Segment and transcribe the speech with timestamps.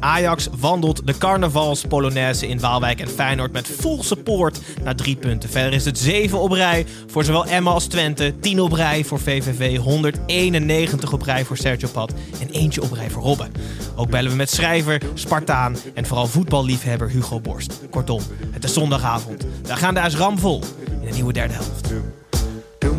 [0.00, 5.50] Ajax wandelt de carnavalspolonaise in Waalwijk en Feyenoord met full support naar drie punten.
[5.50, 9.20] Verder is het 7 op rij voor zowel Emma als Twente, 10 op rij voor
[9.20, 13.52] VVV, 191 op rij voor Sergio Pat en eentje op rij voor Robben.
[13.96, 17.80] Ook bellen we met schrijver, Spartaan en vooral voetballiefhebber Hugo Borst.
[17.90, 18.20] Kortom,
[18.50, 19.46] het is zondagavond.
[19.62, 20.62] De AS ramvol
[21.00, 21.92] in de nieuwe derde helft.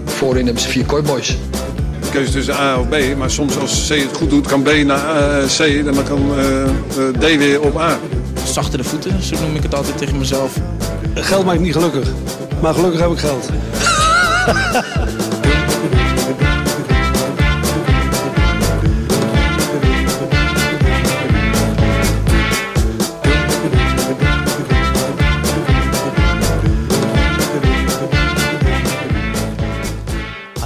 [0.06, 1.36] Voorin hebben ze vier kooiboys.
[2.14, 3.18] Keuze tussen A of B.
[3.18, 6.38] Maar soms als C het goed doet, kan B naar eh, C en dan kan
[6.38, 6.70] eh, eh,
[7.20, 7.98] D weer op A.
[8.46, 10.58] Zachtere voeten, zo noem ik het altijd tegen mezelf.
[11.14, 12.08] Geld maakt niet gelukkig,
[12.62, 13.50] maar gelukkig heb ik geld.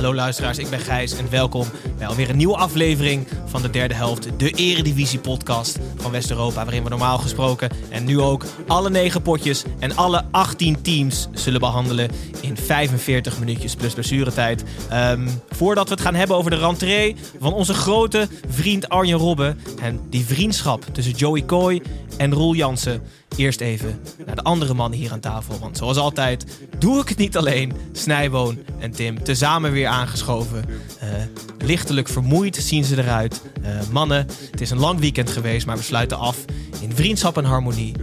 [0.08, 3.94] Hallo luisteraars, ik ben Gijs en welkom bij alweer een nieuwe aflevering van de derde
[3.94, 9.22] helft, de Eredivisie podcast van West-Europa, waarin we normaal gesproken en nu ook alle negen
[9.22, 12.10] potjes en alle 18 teams zullen behandelen
[12.42, 14.64] in 45 minuutjes plus blessuretijd.
[14.90, 19.60] Ehm, voordat we het gaan hebben over de rentree van onze grote vriend Arjen Robben
[19.82, 21.82] en die vriendschap tussen Joey Coy
[22.18, 23.02] en Roel Jansen.
[23.36, 25.60] Eerst even naar de andere mannen hier aan tafel.
[25.60, 26.46] Want zoals altijd
[26.78, 27.74] doe ik het niet alleen.
[27.92, 30.66] Snijboon en Tim tezamen weer aangeschoven.
[31.00, 31.10] Eh,
[31.58, 33.42] lichtelijk vermoeid zien ze eruit.
[33.62, 36.38] Eh, mannen, het is een lang weekend geweest, maar we sluiten af
[36.82, 37.96] in vriendschap en harmonie.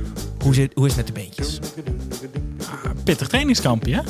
[0.42, 1.58] Hoe, zit, hoe is het met de beentjes?
[3.04, 4.02] pittig trainingskampje, hè?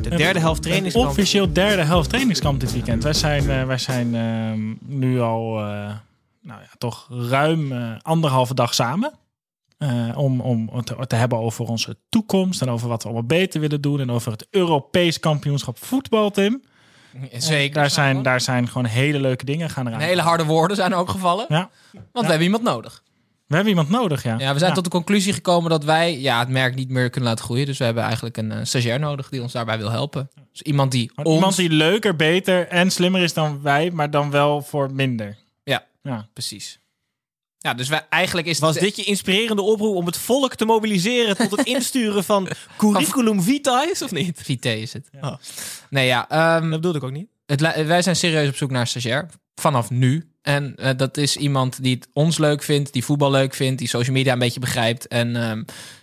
[0.00, 1.08] De derde helft trainingskamp.
[1.08, 3.02] Officieel derde helft trainingskamp dit weekend.
[3.02, 5.54] Wij zijn, eh, wij zijn ehm, nu al
[6.44, 7.72] nou ja, toch ruim
[8.02, 9.12] anderhalve dag samen.
[9.82, 13.60] Eh, om om het te, hebben over onze toekomst en over wat we allemaal beter
[13.60, 14.00] willen doen.
[14.00, 16.62] En over het Europees kampioenschap voetbal, Tim.
[17.32, 17.74] Zeker.
[17.74, 20.00] Daar zijn, daar zijn gewoon hele leuke dingen gaan eraan.
[20.00, 21.44] En hele harde woorden zijn er ook gevallen.
[21.48, 21.70] Ja.
[21.92, 23.02] Want we hebben iemand nodig.
[23.46, 24.38] We hebben iemand nodig, ja.
[24.38, 24.76] Ja, we zijn Ja.
[24.76, 27.66] tot de conclusie gekomen dat wij ja, het merk niet meer kunnen laten groeien.
[27.66, 30.30] Dus we hebben eigenlijk een eh, stagiair nodig die ons daarbij wil helpen.
[30.52, 31.34] Dus iemand die ons...
[31.34, 35.36] Iemand die leuker, beter en slimmer is dan wij, maar dan wel voor minder.
[35.64, 36.28] Ja, Ja.
[36.32, 36.78] precies.
[37.62, 41.36] Ja, dus wij, eigenlijk is Was dit je inspirerende oproep om het volk te mobiliseren
[41.36, 44.40] tot het insturen van curriculum vitae, of niet?
[44.42, 45.08] VT is het.
[45.20, 45.34] Oh.
[45.90, 46.28] Nee, ja.
[46.28, 47.28] ehm, Dat bedoelde ik ook niet.
[47.46, 49.28] het, li- wij zijn serieus op zoek naar een stagiair.
[49.54, 50.30] Vanaf nu.
[50.42, 53.88] En eh, dat is iemand die het ons leuk vindt, die voetbal leuk vindt, die
[53.88, 55.06] social media een beetje begrijpt.
[55.08, 55.62] En ehm,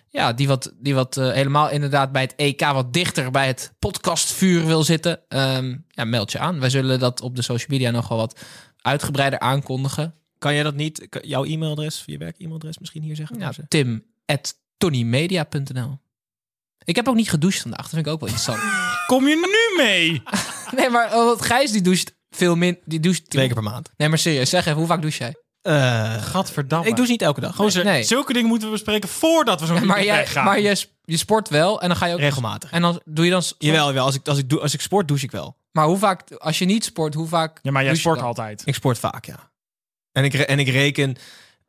[0.10, 3.74] ja, die wat, die wat eh, helemaal inderdaad bij het EK wat dichter bij het
[3.80, 5.20] podcastvuur wil zitten.
[5.28, 6.60] Ehm, ja, meld je aan.
[6.60, 8.40] Wij zullen dat op de social media nog wel wat
[8.82, 10.14] uitgebreider aankondigen.
[10.40, 13.40] Kan jij dat niet, jouw e-mailadres, je werk-e-mailadres misschien hier zeggen?
[13.40, 16.00] Ja, Tim at tonymedia.nl.
[16.84, 17.82] Ik heb ook niet gedoucht vandaag.
[17.82, 18.62] Dat vind ik ook wel interessant.
[19.08, 20.24] Kom je nu mee?
[20.78, 22.80] nee, maar oh, want Gijs die doucht veel min.
[22.86, 23.92] Die doucht Twee keer per maand.
[23.98, 25.36] Nee, maar serieus, zeg even, hoe vaak douche jij?
[25.62, 26.88] Eh, Gadverdamme.
[26.88, 27.56] ik doe ze niet elke dag.
[27.56, 28.04] Gozer, Nee.
[28.04, 31.82] zulke dingen moeten we bespreken voordat we zo'n maar jij, maar je, je sport wel
[31.82, 32.20] en dan ga je ook.
[32.20, 32.72] Regelmatig.
[32.72, 33.44] En dan doe je dan.
[33.58, 34.06] Jawel, jawel.
[34.06, 35.58] Als ik, als, ik doe, als ik sport, douche ik wel.
[35.72, 37.60] Maar hoe vaak, als je niet sport, hoe vaak.
[37.62, 38.62] Ja, maar jij douche je sport altijd.
[38.66, 39.52] Ik sport vaak, ja.
[40.20, 41.16] En ik, en ik reken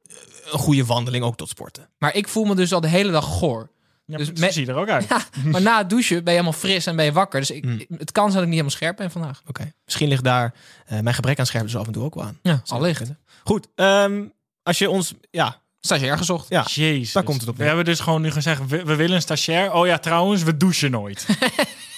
[0.08, 0.14] eh,
[0.52, 1.88] een goede wandeling ook tot sporten.
[1.98, 3.70] Maar ik voel me dus al de hele dag goor.
[4.04, 5.06] Ja, Dus me- zie je er ook uit.
[5.08, 7.40] Ja, maar na het douchen ben je helemaal fris en ben je wakker.
[7.40, 7.84] Dus ik, Hmm.
[7.98, 9.42] het kan zijn dat ik niet helemaal scherp ben vandaag.
[9.48, 9.72] Oké.
[9.84, 10.54] Misschien ligt daar
[10.86, 12.38] eh, mijn gebrek aan scherp dus af en toe ook wel aan.
[12.42, 12.96] Ja, allicht.
[12.98, 13.18] kunnen.
[13.44, 13.66] Goed.
[13.74, 14.22] ehm,
[14.62, 15.14] als je ons...
[15.30, 16.48] Ja, Stagiair gezocht.
[16.48, 16.64] ja.
[16.68, 17.12] Jezus.
[17.12, 17.68] Daar komt het op We neer.
[17.74, 19.72] hebben dus gewoon nu gezegd, we, we willen een stagiair.
[19.72, 21.26] Oh ja, trouwens, we douchen nooit.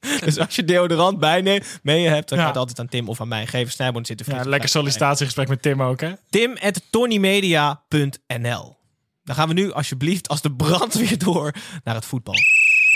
[0.24, 1.42] Dus als je deodorant bij
[1.82, 2.44] mee hebt, dan Ja.
[2.44, 3.46] gaat het altijd aan Tim of aan mij.
[3.46, 6.12] Geven snijboon zitten ja, lekker sollicitatiegesprek met Tim ook, hè?
[6.30, 8.78] Tim at tonymedia.nl.
[9.24, 11.52] Dan gaan we nu alsjeblieft als de brandweer door
[11.84, 12.34] naar het voetbal.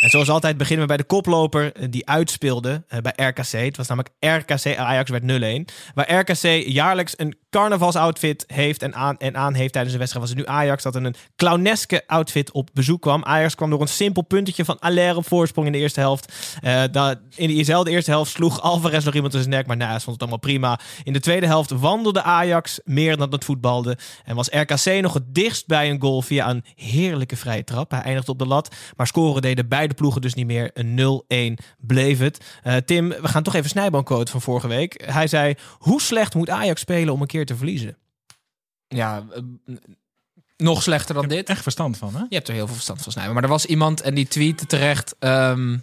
[0.04, 3.50] En zoals altijd beginnen we bij de koploper eh, die uitspeelde eh, bij RKC.
[3.52, 5.22] Het was namelijk RKC Ajax werd
[5.70, 5.74] 0-1.
[5.94, 10.28] Waar RKC jaarlijks een carnavalsoutfit heeft en aan, en aan heeft tijdens de wedstrijd.
[10.28, 13.24] Was het nu Ajax dat een clowneske outfit op bezoek kwam.
[13.24, 16.32] Ajax kwam door een simpel puntetje van Allaire op voorsprong in de eerste helft.
[16.60, 19.68] Eh da- in diezelfde eerste helft sloeg Alvarez nog iemand tussen zijn nek.
[19.68, 20.80] Maar nou, hij vond het allemaal prima.
[21.02, 23.98] In de tweede helft wandelde Ajax meer dan het voetbalde.
[24.24, 27.90] En was RKC nog het dichtst bij een goal via een heerlijke vrije trap.
[27.90, 28.74] Hij eindigde op de lat.
[28.96, 30.70] Maar scoren deden beide ploegen dus niet meer.
[30.74, 32.44] Een 0-1 bleef het.
[32.62, 35.02] Eh, Tim, we gaan toch even Snijboom quote van vorige week.
[35.06, 37.96] Hij zei, hoe slecht moet Ajax spelen om een keer te verliezen?
[38.88, 39.42] Ja, eh,
[40.56, 41.48] nog slechter dan dit.
[41.48, 42.20] Echt verstand van, hè?
[42.28, 43.34] Je hebt er heel veel verstand van snijden.
[43.34, 45.14] Maar er was iemand en die tweette terecht.
[45.18, 45.78] ehm,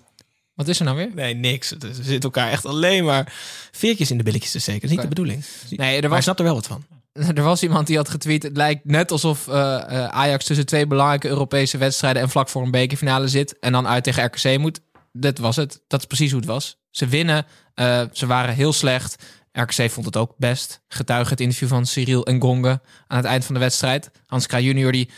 [0.54, 1.10] wat is er nou weer?
[1.16, 1.70] Nee, niks.
[1.70, 3.34] Het is- Ze zitten elkaar echt alleen maar
[3.72, 4.82] veertjes in de billetjes te steken.
[4.82, 5.44] Dat is niet de bedoeling.
[5.70, 6.86] Nee, er Maar hij was, snapt er wel wat van.
[7.36, 8.44] er was iemand die had getweet.
[8.44, 12.64] Het lijkt net alsof eh, eh, Ajax tussen twee belangrijke Europese wedstrijden en vlak voor
[12.64, 13.60] een bekerfinale zit.
[13.60, 14.80] En dan uit tegen RKC moet.
[15.12, 15.82] Dat was het.
[15.88, 16.80] Dat is precies hoe het was.
[16.90, 17.46] Ze winnen.
[17.74, 19.24] eh, ze waren heel slecht.
[19.52, 20.82] RKC vond het ook best.
[20.88, 24.12] Getuige het interview van Cyril Ngonge aan het eind van de wedstrijd.
[24.26, 25.10] Hans Kraaij junior die,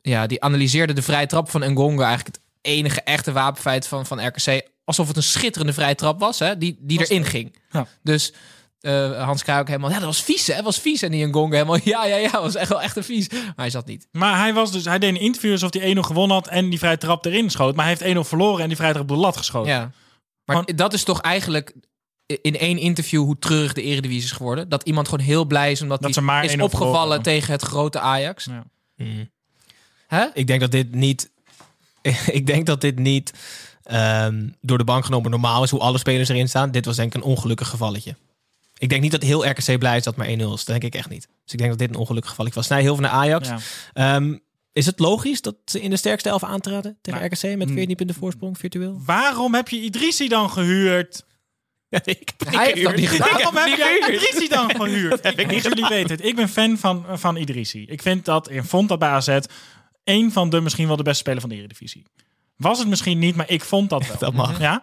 [0.00, 2.02] ja, die analyseerde de vrije trap van Ngonge.
[2.02, 4.68] Eigenlijk het enige echte wapenfeit van, van RKC.
[4.84, 6.38] Alsof het een schitterende vrije trap was.
[6.38, 7.56] Hè, die, die erin ging.
[7.70, 7.86] Ja.
[8.02, 8.32] Dus
[8.80, 9.90] eh, Hans ook helemaal...
[9.90, 10.54] Ja, dat was vies hè.
[10.54, 11.02] Dat was vies.
[11.02, 11.78] En die Ngonge helemaal...
[11.84, 12.30] Ja, ja, ja.
[12.30, 13.28] Dat was echt wel echt een vies.
[13.28, 14.08] Maar hij zat niet.
[14.12, 16.78] Maar hij, was dus, hij deed een interview alsof hij 1-0 gewonnen had en die
[16.78, 17.76] vrije trap erin schoot.
[17.76, 19.72] Maar hij heeft 1-0 verloren en die vrije trap op de lat geschoten.
[19.72, 19.90] Ja.
[20.44, 21.74] Maar dat is toch eigenlijk
[22.42, 24.68] in één interview hoe treurig de Eredivisie is geworden.
[24.68, 27.22] Dat iemand gewoon heel blij is omdat hij maar is 1-0 opgevallen verloren.
[27.22, 28.44] tegen het grote Ajax.
[28.44, 28.64] Ja.
[30.06, 30.26] Hè?
[30.34, 31.30] Ik denk dat dit niet.
[32.38, 33.32] ik denk dat dit niet
[33.82, 36.70] ehm, door de bank genomen normaal is hoe alle spelers erin staan.
[36.70, 38.16] Dit was denk ik een ongelukkig gevalletje.
[38.80, 40.36] Ik denk niet dat heel RKC blij is dat maar 1-0 is.
[40.38, 41.28] Dat denk ik echt niet.
[41.44, 42.66] Dus ik denk dat dit een ongelukkig gevalletje was.
[42.68, 43.48] Snij heel veel naar Ajax.
[43.48, 43.58] Ja.
[43.92, 44.36] Ehm,
[44.72, 47.96] is het logisch dat ze in de sterkste elf aantraden tegen Nou, RKC met 14
[47.96, 49.00] punten voorsprong virtueel?
[49.04, 51.22] Waarom heb je Idrissi dan gehuurd?
[51.88, 53.30] Ja, ik heb Hij heeft dat niet gedaan.
[53.32, 53.98] Waarom heb jij.
[53.98, 55.22] Idrissi dan gehuurd?
[55.22, 56.24] heb ik niet Jullie weten het.
[56.24, 57.84] Ik ben fan van, van Idrissi.
[57.88, 59.38] Ik vind dat, ik vond dat bij AZ
[60.04, 62.04] een van de misschien wel de beste spelers van de Eredivisie.
[62.56, 64.16] Was het misschien niet, maar ik vond dat wel.
[64.18, 64.60] Dat mag.
[64.60, 64.82] Ja?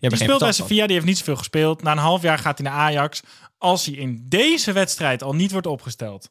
[0.00, 1.82] Je Die speelt bij Sevilla, die heeft niet zoveel gespeeld.
[1.82, 3.20] Na een half jaar gaat hij naar Ajax.
[3.58, 6.30] Als hij in deze wedstrijd al niet wordt opgesteld,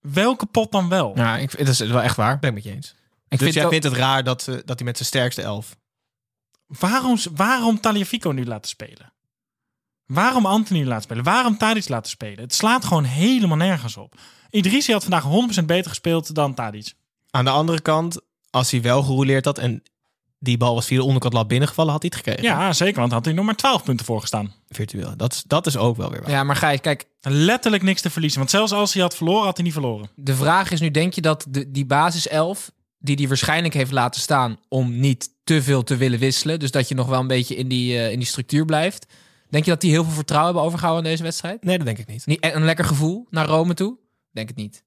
[0.00, 1.12] welke pot dan wel?
[1.16, 2.38] Ja, ik, dat is wel echt waar.
[2.38, 2.88] Ben ik met je eens.
[2.88, 2.94] Ik
[3.28, 5.76] dus vind jij ook- vindt het raar dat, ze- dat hij met zijn sterkste elf...
[6.66, 9.12] Waarom, waarom Taliafico nu laten spelen?
[10.06, 11.24] Waarom Anthony laten spelen?
[11.24, 12.40] Waarom Tadic laten spelen?
[12.40, 14.14] Het slaat gewoon helemaal nergens op.
[14.50, 15.24] Idrissi had vandaag
[15.60, 16.92] 100% beter gespeeld dan Tadic.
[17.30, 19.82] Aan de andere kant, als hij wel gerouleerd had en
[20.44, 22.56] die bal was via de onderkant lat binnengevallen, had hij het gekregen.
[22.56, 24.54] Ja, zeker, want had hij nog maar 12 punten voor gestaan.
[24.68, 25.16] Virtueel.
[25.16, 26.30] Dat is, dat is ook wel weer waar.
[26.30, 28.38] Ja, maar Gijs, kijk, Letterlijk niks te verliezen.
[28.38, 30.08] Want zelfs als hij had verloren, had hij niet verloren.
[30.14, 34.20] de vraag is nu, denk je dat de, die basiself, die hij waarschijnlijk heeft laten
[34.20, 37.56] staan om niet te veel te willen wisselen, dus dat je nog wel een beetje
[37.56, 39.06] in die, eh, in die structuur blijft,
[39.50, 41.64] denk je dat die heel veel vertrouwen hebben overgehouden in deze wedstrijd?
[41.64, 42.26] Nee, dat denk ik niet.
[42.26, 43.96] Niet, en een lekker gevoel naar Rome toe?
[44.32, 44.84] Denk het niet.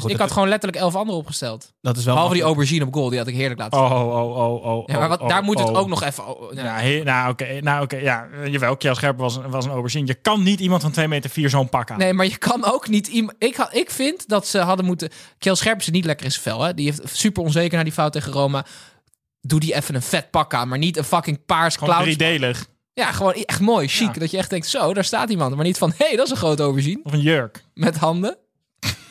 [0.00, 1.72] Goed, ik had gewoon letterlijk elf anderen opgesteld.
[1.80, 3.98] dat is wel Behalve die aubergine op goal, die had ik heerlijk laten Oh, zien.
[3.98, 4.82] oh, oh, oh.
[4.86, 5.78] ja, maar wat, oh, daar moet het oh.
[5.78, 6.26] ook nog even...
[6.40, 6.78] oh, ja.
[6.78, 10.06] He- nou oké, nou, oké, ja, jawel, Kjell Scherper was, een- was een aubergine.
[10.06, 11.98] Je kan niet iemand van 2 meter 4 zo'n pak aan.
[11.98, 13.36] Nee, maar je kan ook niet iemand.
[13.38, 15.08] Ik, ik vind dat ze hadden moeten.
[15.38, 16.62] Kjell Scherp is niet lekker in zijn vel.
[16.62, 16.74] Hè?
[16.74, 18.64] Die heeft super onzeker naar die fout tegen Roma.
[19.40, 22.10] Doe die even een vet pak aan, maar niet een fucking paars Gewoon clown.
[22.16, 22.66] driedelig.
[22.92, 24.14] Ja, gewoon echt mooi, chic.
[24.14, 24.20] Ja.
[24.20, 25.54] Dat je echt denkt, zo, daar staat iemand.
[25.56, 27.00] Maar niet van, hé, hey, dat is een grote aubergine.
[27.02, 27.64] Of een jurk.
[27.74, 28.36] Met handen.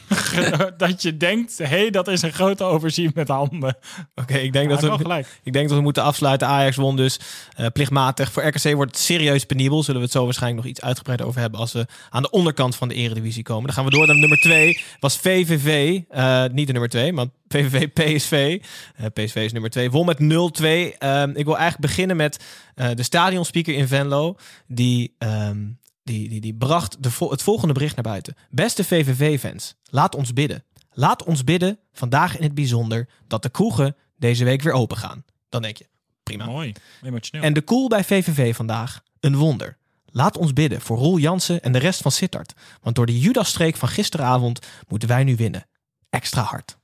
[0.78, 3.78] dat je denkt, hé, hey, dat is een grote aubergine met handen.
[4.16, 5.40] Oké, ik, denk Ja, dat we, gelijk.
[5.44, 6.48] ik denk dat we moeten afsluiten.
[6.48, 7.20] Ajax won dus
[7.56, 8.32] eh, plichtmatig.
[8.32, 9.84] Voor RKC wordt het serieus penibel.
[9.84, 11.60] Zullen we het zo waarschijnlijk nog iets uitgebreider over hebben...
[11.60, 13.66] als we aan de onderkant van de eredivisie komen.
[13.66, 14.80] Dan gaan we door naar nummer 2.
[15.00, 18.62] Was VVV, eh, niet de nummer 2, maar VVV PSV.
[19.14, 19.92] PSV is nummer 2.
[19.92, 20.96] Won met 0-2.
[20.98, 22.44] Ehm, ik wil eigenlijk beginnen met
[22.76, 24.36] eh, de stadionspeaker in Venlo.
[24.68, 25.16] Die...
[25.18, 25.58] ehm,
[26.06, 28.36] die, die, die bracht de het volgende bericht naar buiten.
[28.50, 30.64] Beste VVV-fans, laat ons bidden.
[30.92, 35.26] Laat ons bidden, vandaag in het bijzonder, dat de kroegen deze week weer open gaan.
[35.50, 35.88] Dan denk je,
[36.24, 36.46] prima.
[36.46, 37.46] Mooi, emotioneel.
[37.46, 39.78] En de cool bij VVV vandaag, een wonder.
[40.06, 42.54] Laat ons bidden voor Roel Jansen en de rest van Sittard.
[42.82, 45.68] Want door de Judas-streek van gisteravond moeten wij nu winnen.
[46.10, 46.78] Extra hard.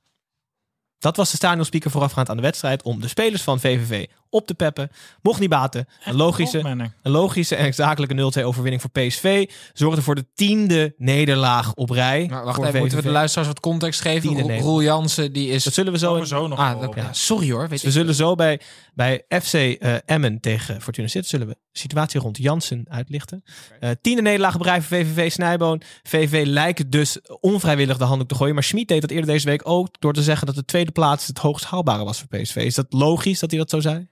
[0.98, 4.54] Dat was de stadionspeaker voorafgaand aan de wedstrijd om de spelers van VVV op te
[4.54, 4.90] peppen.
[5.22, 5.86] Mocht niet baten.
[6.04, 6.58] Een logische,
[7.02, 12.26] een logische en zakelijke 0-2 overwinning voor PSV zorgde voor de tiende nederlaag op rij.
[12.30, 14.34] Maar wacht voor even, moeten we de luisteraars wat context geven?
[14.34, 15.64] Tiende Roel, Jansen, die is...
[15.64, 16.14] Dat zullen we zo...
[16.14, 17.60] In- nog Ah, ja, sorry hoor.
[17.60, 18.60] Weet Dus we zullen zo bij,
[18.94, 23.42] bij FC eh, Emmen tegen Fortuna Sittard zullen we de situatie rond Jansen uitlichten.
[23.80, 25.82] Eh tiende nederlaag op rij voor VVV Snijboon.
[26.02, 28.54] VVV lijkt dus onvrijwillig de handdoek te gooien.
[28.54, 31.26] Maar Schmid deed dat eerder deze week ook door te zeggen dat de tweede plaats
[31.26, 32.56] het hoogst haalbare was voor PSV.
[32.56, 34.08] Is dat logisch dat hij dat zo zei?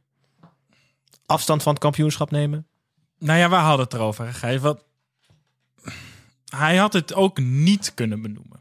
[1.30, 2.66] Afstand van het kampioenschap nemen?
[3.18, 4.60] Nou ja, we hadden het erover, Gijs.
[4.60, 4.84] Wat...
[6.44, 8.60] hij had het ook niet kunnen benoemen.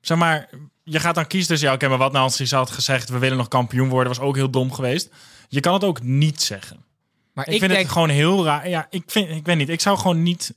[0.00, 0.48] Zeg maar,
[0.82, 1.68] je gaat dan kiezen tussen...
[1.68, 3.08] Ja, oké, maar wat nou als hij had gezegd...
[3.08, 5.10] we willen nog kampioen worden, was ook heel dom geweest.
[5.48, 6.84] Je kan het ook niet zeggen.
[7.32, 8.68] Maar Ik, ik, vind denk, het gewoon heel raar.
[8.68, 9.68] Ja, ik, vind, ik weet niet.
[9.68, 10.54] Ik zou gewoon niet...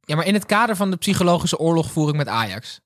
[0.00, 2.80] ja, maar in het kader van de psychologische oorlogvoering met Ajax.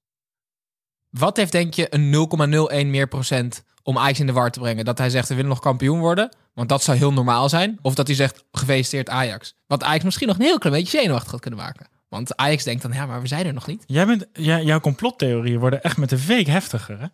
[1.10, 4.84] Wat heeft denk je een 0,01 meer procent om Ajax in de war te brengen?
[4.84, 6.36] Dat hij zegt, we willen nog kampioen worden.
[6.60, 7.78] Want dat zou heel normaal zijn.
[7.82, 9.54] Of dat hij zegt, gefeliciteerd Ajax.
[9.66, 11.86] Wat Ajax misschien nog een heel klein beetje zenuwachtig had kunnen maken.
[12.08, 13.84] Want Ajax denkt dan, ja, maar we zijn er nog niet.
[13.86, 17.06] Jij bent, jij, jouw complottheorieën worden echt met de week heftiger, hè?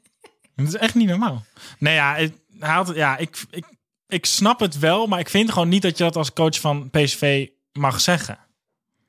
[0.56, 1.44] Dat is echt niet normaal.
[1.78, 3.64] Nee, ja, het- hij had, ja ik, ik,
[4.08, 6.90] ik snap het wel, maar ik vind gewoon niet dat je dat als coach van
[6.90, 8.38] PSV mag zeggen.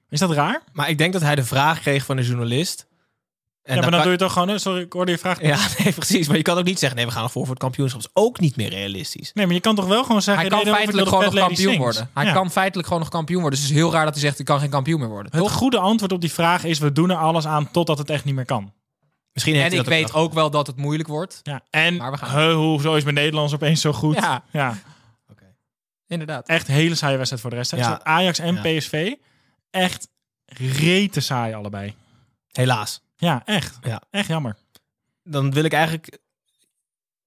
[0.10, 0.62] Is dat raar?
[0.74, 2.88] Maar ik denk dat hij de vraag kreeg van een journalist.
[3.64, 4.60] En ja, maar dan kan- doe je toch gewoon...
[4.60, 5.42] Sorry, ik hoorde je vraag.
[5.42, 6.28] Ja, nee, precies.
[6.28, 8.02] Maar je kan ook niet zeggen, nee, we gaan voor voor het kampioenschap.
[8.02, 9.32] Dat is ook niet meer realistisch.
[9.34, 10.48] Nee, maar je kan toch wel gewoon zeggen...
[10.48, 11.78] Hij kan nee, feitelijk gewoon nog kampioen Sings.
[11.78, 12.10] worden.
[12.14, 12.34] Hij Ja.
[12.34, 13.60] kan feitelijk gewoon nog kampioen worden.
[13.60, 15.32] Dus het is heel raar dat hij zegt, ik kan geen kampioen meer worden.
[15.32, 15.52] Het Toch?
[15.52, 16.80] goede antwoord op die vraag is...
[16.80, 18.74] we doen er alles aan totdat het echt niet meer kan.
[19.34, 21.40] Misschien heeft En ik weet ook wel dat het moeilijk wordt.
[21.44, 21.62] Ja.
[21.70, 24.16] En Maar we gaan- hoezo is mijn Nederlands opeens zo goed?
[24.16, 24.44] Ja.
[24.52, 24.78] ja.
[26.08, 26.48] Inderdaad.
[26.48, 27.76] Echt hele saaie wedstrijd voor de rest.
[27.76, 28.00] Ja.
[28.04, 28.62] Ajax en.
[28.62, 29.14] PSV.
[29.70, 30.08] Echt
[30.46, 31.96] rete saai allebei.
[32.52, 33.02] Helaas.
[33.24, 33.80] Ja, echt.
[33.82, 34.02] Ja.
[34.10, 34.56] Echt jammer.
[35.24, 36.20] Dan wil ik eigenlijk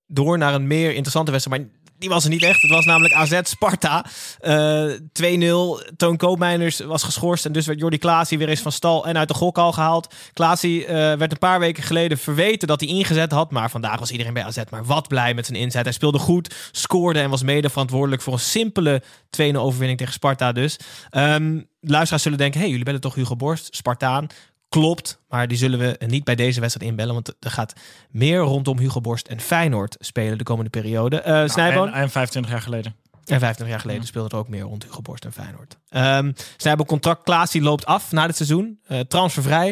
[0.06, 1.60] door naar een meer interessante wedstrijd.
[1.60, 2.62] Maar die was er niet echt.
[2.62, 4.06] Het was namelijk AZ Sparta.
[4.40, 5.96] Eh 2-0.
[5.96, 7.46] Toon Koopmeiners was geschorst.
[7.46, 10.14] En dus werd Jordi Klaasie weer eens van stal en uit de gokhal gehaald.
[10.32, 13.50] Klaasie eh, werd een paar weken geleden verweten dat hij ingezet had.
[13.50, 15.84] Maar vandaag was iedereen bij AZ maar wat blij met zijn inzet.
[15.84, 20.52] Hij speelde goed, scoorde en was mede verantwoordelijk voor een simpele 2-0 overwinning tegen Sparta
[20.52, 20.76] dus.
[21.10, 24.26] Ehm luisteraars zullen denken, hey, jullie bellen toch Hugo Borst, Spartaan.
[24.68, 27.14] Klopt, maar die zullen we niet bij deze wedstrijd inbellen.
[27.14, 27.72] Want er gaat
[28.10, 31.20] meer rondom Hugo Borst en Feyenoord spelen de komende periode.
[31.20, 32.96] Eh Snijboon, En, en 25 jaar geleden.
[33.12, 35.76] en 25 jaar geleden speelde er ook meer rond Hugo Borst en Feyenoord.
[35.88, 38.78] Ehm Snijboon contract, Klaas die loopt af na dit seizoen.
[38.86, 39.68] Eh, transfervrij.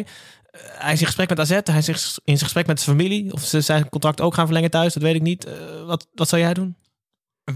[0.51, 1.49] Eh, hij is in gesprek met AZ.
[1.63, 3.33] Hij is in ges- in gesprek met zijn familie.
[3.33, 5.45] Of ze zijn contract ook gaan verlengen thuis, dat weet ik niet.
[5.45, 6.75] Eh, wat, wat zou jij doen?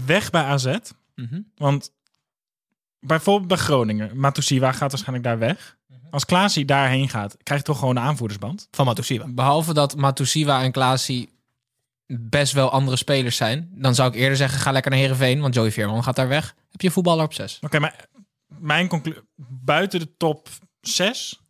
[0.06, 0.76] Weg bij AZ.
[1.14, 1.40] Mhm.
[1.56, 1.90] Want
[3.00, 4.16] bijvoorbeeld bij Groningen.
[4.18, 5.78] Matusiwa gaat waarschijnlijk daar weg.
[6.10, 8.68] Als Klaasie daarheen gaat, krijg je toch gewoon een aanvoerdersband.
[8.70, 9.26] Van Matusiwa.
[9.28, 11.28] Behalve dat Matusiwa en Klaasie
[12.06, 13.70] best wel andere spelers zijn.
[13.72, 15.40] Dan zou ik eerder zeggen, ga lekker naar Heerenveen.
[15.40, 16.54] Want Joey Veerman gaat daar weg.
[16.70, 17.58] Heb je een voetballer op zes.
[17.60, 18.06] Oké, maar
[18.46, 19.22] mijn conclusie...
[19.62, 20.48] Buiten de top
[20.80, 21.40] 6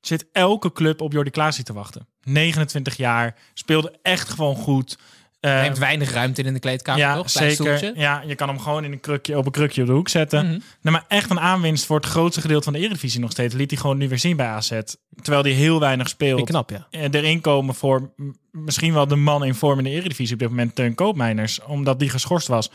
[0.00, 2.06] zit elke club op Jordi Klaasie te wachten.
[2.22, 4.98] 29 jaar, speelde echt gewoon goed.
[5.44, 7.32] Eh, Neemt weinig ruimte in in de kleedkamer, ja, toch?
[7.32, 7.76] Klein zeker.
[7.76, 8.00] stoeltje.
[8.00, 10.46] Ja, je kan hem gewoon in een krukje, op een krukje op de hoek zetten.
[10.80, 13.54] Nee, maar echt een aanwinst voor het grootste gedeelte van de Eredivisie nog steeds.
[13.54, 14.80] Liet hij gewoon nu weer zien bij AZ.
[15.22, 16.44] Terwijl hij heel weinig speelt.
[16.44, 16.86] Knap, ja.
[16.90, 18.14] En erin komen voor
[18.50, 21.62] misschien wel de man in vorm in de Eredivisie op dit moment, Teun Koopmeiners.
[21.62, 22.70] Omdat die geschorst was.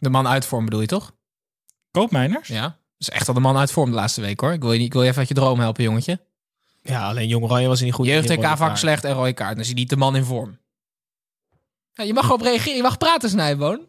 [0.00, 1.12] De man uit vorm bedoel je toch?
[1.90, 2.48] Koopmeiners?
[2.48, 2.62] Ja.
[2.62, 4.52] Dat is echt al de man uit vorm de laatste week hoor.
[4.52, 6.20] Ik wil je, niet, ik wil je even uit je droom helpen, jongetje.
[6.82, 8.06] Ja, alleen Jong Oranje was hij niet goed.
[8.06, 8.40] Jeugd in.
[8.40, 9.52] TK vaak slecht en rode kaart.
[9.52, 10.58] Dan is hij niet de man in vorm.
[11.94, 12.76] Ja, je mag op reageren.
[12.76, 13.86] Je mag praten, Snijboon.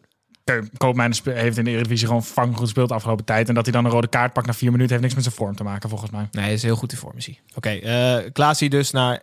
[1.14, 3.48] Spe- heeft in de Eredivisie gewoon vang goed gespeeld de afgelopen tijd.
[3.50, 5.36] En dat hij dan een rode kaart pakt na vier minuten heeft niks met zijn
[5.36, 6.28] vorm te maken volgens mij.
[6.32, 7.40] Nee, hij is heel goed in vorm, is hij.
[7.56, 9.22] Oké, eh Klaasie dus naar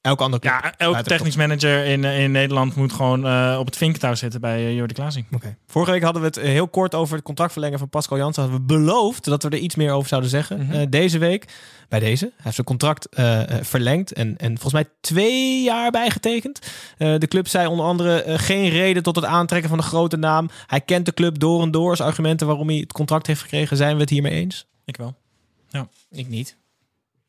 [0.00, 0.52] elke andere club.
[0.52, 4.40] Ja, elke technisch manager in, eh, in Nederland moet gewoon eh, op het vinktouw zitten
[4.40, 5.26] bij eh, Jordi Klaasie.
[5.32, 5.56] Oké.
[5.66, 8.42] Vorige week hadden we het heel kort over het contractverlengen van Pascal Jansen.
[8.42, 10.66] Hadden we beloofd dat we er iets meer over zouden zeggen.
[10.66, 10.88] Mhm.
[10.90, 11.52] Deze week,
[11.88, 13.08] bij deze, hij heeft zijn contract
[13.60, 16.58] verlengd en, en volgens mij twee jaar bijgetekend.
[16.96, 20.50] De club zei onder andere geen reden tot het aantrekken van de grote naam.
[20.66, 23.76] Hij kent de club door en door als argumenten waarom hij het contract heeft gekregen.
[23.76, 24.66] Zijn we het hiermee eens?
[24.84, 25.14] Ik wel.
[26.10, 26.56] Ik niet.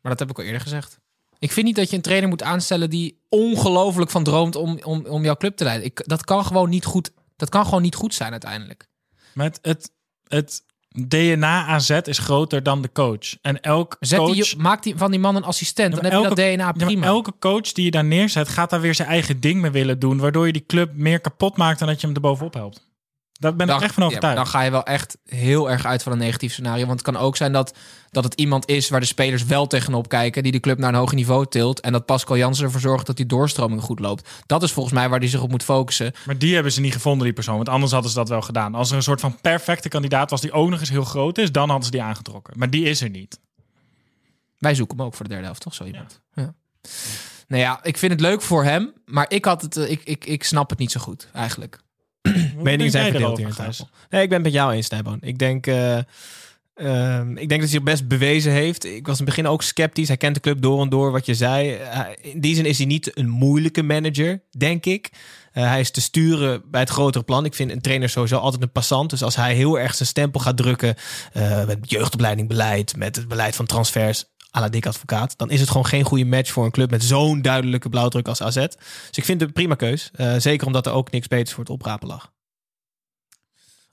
[0.01, 1.00] Maar dat heb ik al eerder gezegd.
[1.41, 5.05] Ik vind niet dat je een trainer moet aanstellen die ongelooflijk van droomt om, om,
[5.05, 5.85] om jouw club te leiden.
[5.85, 8.87] Ik, dat, kan gewoon niet goed, dat kan gewoon niet goed zijn uiteindelijk.
[9.33, 9.91] Maar het, het,
[10.27, 10.63] het
[11.07, 13.35] DNA AZ is groter dan de coach.
[13.41, 14.33] En elk Zet coach...
[14.33, 15.91] die, maak die, van die man een assistent.
[15.91, 17.05] Dan Ja, heb maar je dat DNA Ja, prima.
[17.05, 20.17] elke coach die je daar neerzet, gaat daar weer zijn eigen ding mee willen doen.
[20.17, 22.89] Waardoor je die club meer kapot maakt dan dat je hem erbovenop helpt.
[23.41, 24.35] Daar ben ik dan, echt van ja, overtuigd.
[24.35, 26.85] dan ga je wel echt heel erg uit van een negatief scenario.
[26.85, 27.77] Want het kan ook zijn dat,
[28.09, 30.43] dat het iemand is waar de spelers wel tegenop kijken.
[30.43, 31.79] Die de club naar een hoger niveau tilt.
[31.79, 34.29] En dat Pascal Jansen ervoor zorgt dat die doorstroming goed loopt.
[34.45, 36.13] Dat is volgens mij waar hij zich op moet focussen.
[36.25, 37.55] Maar die hebben ze niet gevonden, die persoon.
[37.55, 38.75] Want anders hadden ze dat wel gedaan.
[38.75, 41.51] Als er een soort van perfecte kandidaat was die ook nog eens heel groot is,
[41.51, 42.53] dan hadden ze die aangetrokken.
[42.57, 43.39] Maar die is er niet.
[44.57, 45.73] Wij zoeken hem ook voor de derde helft, toch?
[45.73, 46.21] Zo iemand.
[46.33, 46.53] Ja.
[47.47, 48.93] Nou ja, ik vind het leuk voor hem.
[49.05, 51.79] Maar ik, had het, eh, ik, ik, ik snap het niet zo goed, eigenlijk.
[52.63, 53.89] Meningen zijn verdeeld hier aan tafel.
[54.09, 55.17] Nee, ik ben het met jou eens, Snijboon.
[55.21, 55.97] Ik denk, eh,
[56.73, 58.85] ehm, ik denk dat hij zich best bewezen heeft.
[58.85, 60.07] Ik was in het begin ook sceptisch.
[60.07, 61.73] Hij kent de club door en door, wat je zei.
[61.73, 65.09] Eh, in die zin is hij niet een moeilijke manager, denk ik.
[65.51, 67.45] Eh, hij is te sturen bij het grotere plan.
[67.45, 69.09] Ik vind een trainer sowieso altijd een passant.
[69.09, 70.95] Dus als hij heel erg zijn stempel gaat drukken...
[71.67, 74.25] met jeugdopleiding beleid, met het beleid van transfers...
[74.55, 77.03] à la dik advocaat, dan is het gewoon geen goede match voor een club met
[77.03, 78.55] zo'n duidelijke blauwdruk als AZ.
[78.55, 80.09] Dus ik vind het een prima keus.
[80.13, 82.31] Eh, zeker omdat er ook niks beters voor het oprapen lag.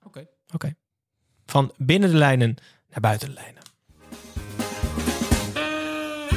[0.03, 0.27] Oké.
[0.53, 0.75] Oké.
[1.47, 2.55] Van binnen de lijnen
[2.91, 3.63] naar buiten de lijnen.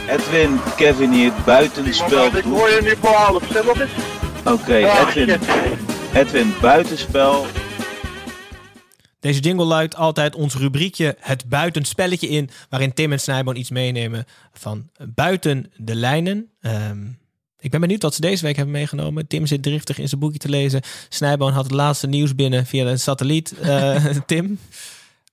[0.08, 2.36] Edwin, Kevin hier, buitenspel.
[2.36, 3.48] Ik hoor je nu voor half.
[3.52, 3.90] Zeg wat is?
[4.46, 5.40] Oké, Edwin.
[6.14, 7.46] Edwin, buitenspel.
[9.22, 14.26] Deze jingle luidt altijd ons rubriekje Het Buitenspelletje in, waarin Tim en Snijboon iets meenemen
[14.54, 16.50] van buiten de lijnen.
[16.62, 17.06] Ehm,
[17.60, 19.28] ik ben benieuwd wat ze deze week hebben meegenomen.
[19.28, 20.82] Tim zit driftig in zijn boekje te lezen.
[21.10, 23.60] Snijboon had het laatste nieuws binnen via een satelliet.
[23.60, 24.60] Eh, Tim?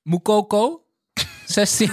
[0.02, 0.82] Mukoko,
[1.46, 1.90] 16.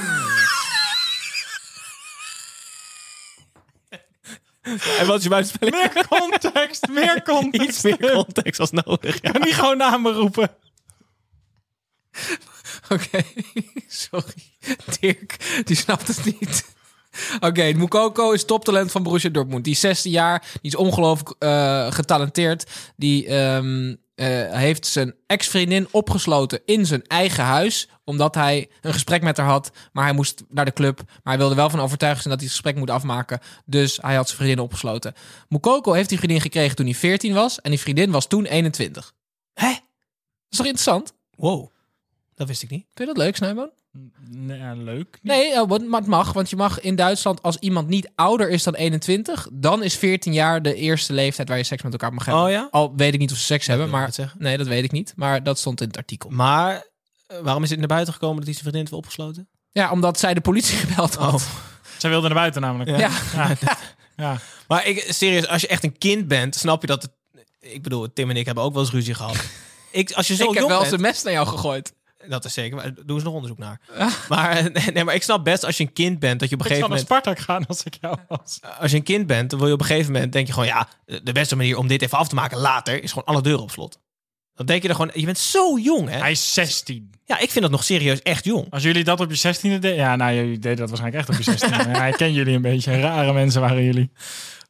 [4.99, 5.89] En wat is je buitenspelletje?
[5.93, 7.67] Meer context, meer context.
[7.69, 9.21] Iets meer context als nodig.
[9.21, 9.31] Ja.
[9.31, 10.49] Kan niet gewoon namen roepen.
[12.93, 13.23] Oké,
[13.87, 14.33] sorry.
[14.99, 16.73] Dirk, die snapt het niet.
[17.39, 19.63] Oké, Mukoko is toptalent van Borussia Dortmund.
[19.63, 22.71] Die is 16 jaar, die is ongelooflijk eh, getalenteerd.
[22.95, 27.89] Die ehm, eh, heeft zijn ex-vriendin opgesloten in zijn eigen huis.
[28.03, 29.71] Omdat hij een gesprek met haar had.
[29.91, 31.01] Maar hij moest naar de club.
[31.05, 33.39] Maar hij wilde wel van overtuigd zijn dat hij het gesprek moet afmaken.
[33.65, 35.13] Dus hij had zijn vriendin opgesloten.
[35.49, 37.61] Mukoko heeft die vriendin gekregen toen hij 14 was.
[37.61, 39.13] En die vriendin was toen 21.
[39.53, 39.67] Hè?
[39.67, 39.79] Dat
[40.49, 41.13] is toch interessant?
[41.35, 41.69] Wow,
[42.35, 42.85] dat wist ik niet.
[42.93, 43.69] Vind je dat leuk, Snijboon?
[44.29, 45.19] Nee, leuk.
[45.21, 46.33] Nee, oh, wat- maar het mag.
[46.33, 50.33] Want je mag in Duitsland, als iemand niet ouder is dan 21, dan is 14
[50.33, 52.43] jaar de eerste leeftijd waar je seks met elkaar mag hebben.
[52.43, 52.67] Oh ja?
[52.71, 55.13] Al weet ik niet of ze seks hebben, maar nee, dat weet ik niet.
[55.15, 56.29] Maar dat stond in het artikel.
[56.29, 56.85] Maar
[57.27, 59.47] eh, waarom is het naar buiten gekomen dat hij zijn vriendin heeft opgesloten?
[59.71, 61.33] Ja, omdat zij de politie gebeld had.
[61.33, 61.41] Oh.
[61.97, 62.97] Zij wilde naar buiten namelijk.
[62.99, 63.09] Ja.
[63.33, 63.55] Ja.
[64.15, 64.39] ja.
[64.67, 67.11] Maar ik, serieus, als je echt een kind bent, snap je dat het...
[67.59, 69.35] Ik bedoel, Tim en ik hebben ook wel eens ruzie gehad.
[69.91, 71.93] Ik, als je zo ik heb wel eens een mes naar jou gegooid.
[72.29, 73.81] Dat is zeker, maar doen ze nog onderzoek naar.
[74.29, 76.61] Maar, nee, nee, maar ik snap best als je een kind bent, dat je op
[76.61, 77.35] een Ik zou gegeven naar moment...
[77.37, 78.59] Spartak gaan als ik jou was.
[78.79, 80.67] Als je een kind bent, dan wil je op een gegeven moment, denk je gewoon,
[80.67, 80.87] ja,
[81.23, 83.71] de beste manier om dit even af te maken later, is gewoon alle deuren op
[83.71, 83.99] slot.
[84.55, 86.17] Dan denk je er gewoon, je bent zo jong, hè?
[86.17, 87.11] Hij is 16.
[87.25, 88.67] Ja, ik vind dat nog serieus echt jong.
[88.69, 89.95] Als jullie dat op je 16e deden...
[89.95, 91.91] Ja, nou, jullie deden dat waarschijnlijk echt op je 16e.
[91.91, 92.99] ja, ik ken jullie een beetje.
[92.99, 94.11] Rare mensen waren jullie.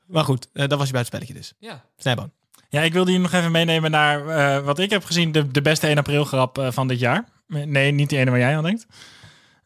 [0.07, 1.53] Maar goed, eh, dat was je buitenspelletje dus.
[1.59, 1.83] Ja.
[1.97, 2.31] Snijboon.
[2.69, 5.31] Ja, ik wilde je nog even meenemen naar eh, wat ik heb gezien.
[5.31, 7.25] De, de beste 1 april grap eh, van dit jaar.
[7.47, 8.85] Nee, niet die ene waar jij aan denkt.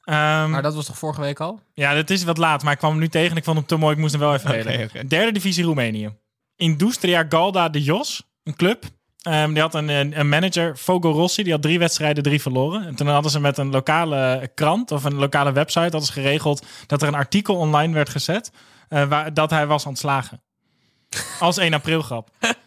[0.03, 1.59] Ehm, Maar dat was toch vorige week al?
[1.73, 3.31] Ja, het is wat laat, maar ik kwam hem nu tegen.
[3.31, 4.83] en Ik vond hem te mooi, ik moest hem wel even delen.
[4.83, 5.07] oké.
[5.07, 6.15] Derde divisie Roemenië.
[6.55, 8.83] Industria Galda de Jos, een club.
[9.19, 12.85] Ehm, die had een, een, manager, Fogo Rossi, die had drie wedstrijden, drie verloren.
[12.85, 16.65] En toen hadden ze met een lokale krant of een lokale website hadden ze geregeld
[16.87, 18.51] dat er een artikel online werd gezet
[18.89, 20.41] eh, waar, dat hij was ontslagen.
[21.39, 22.29] Als 1 april grap.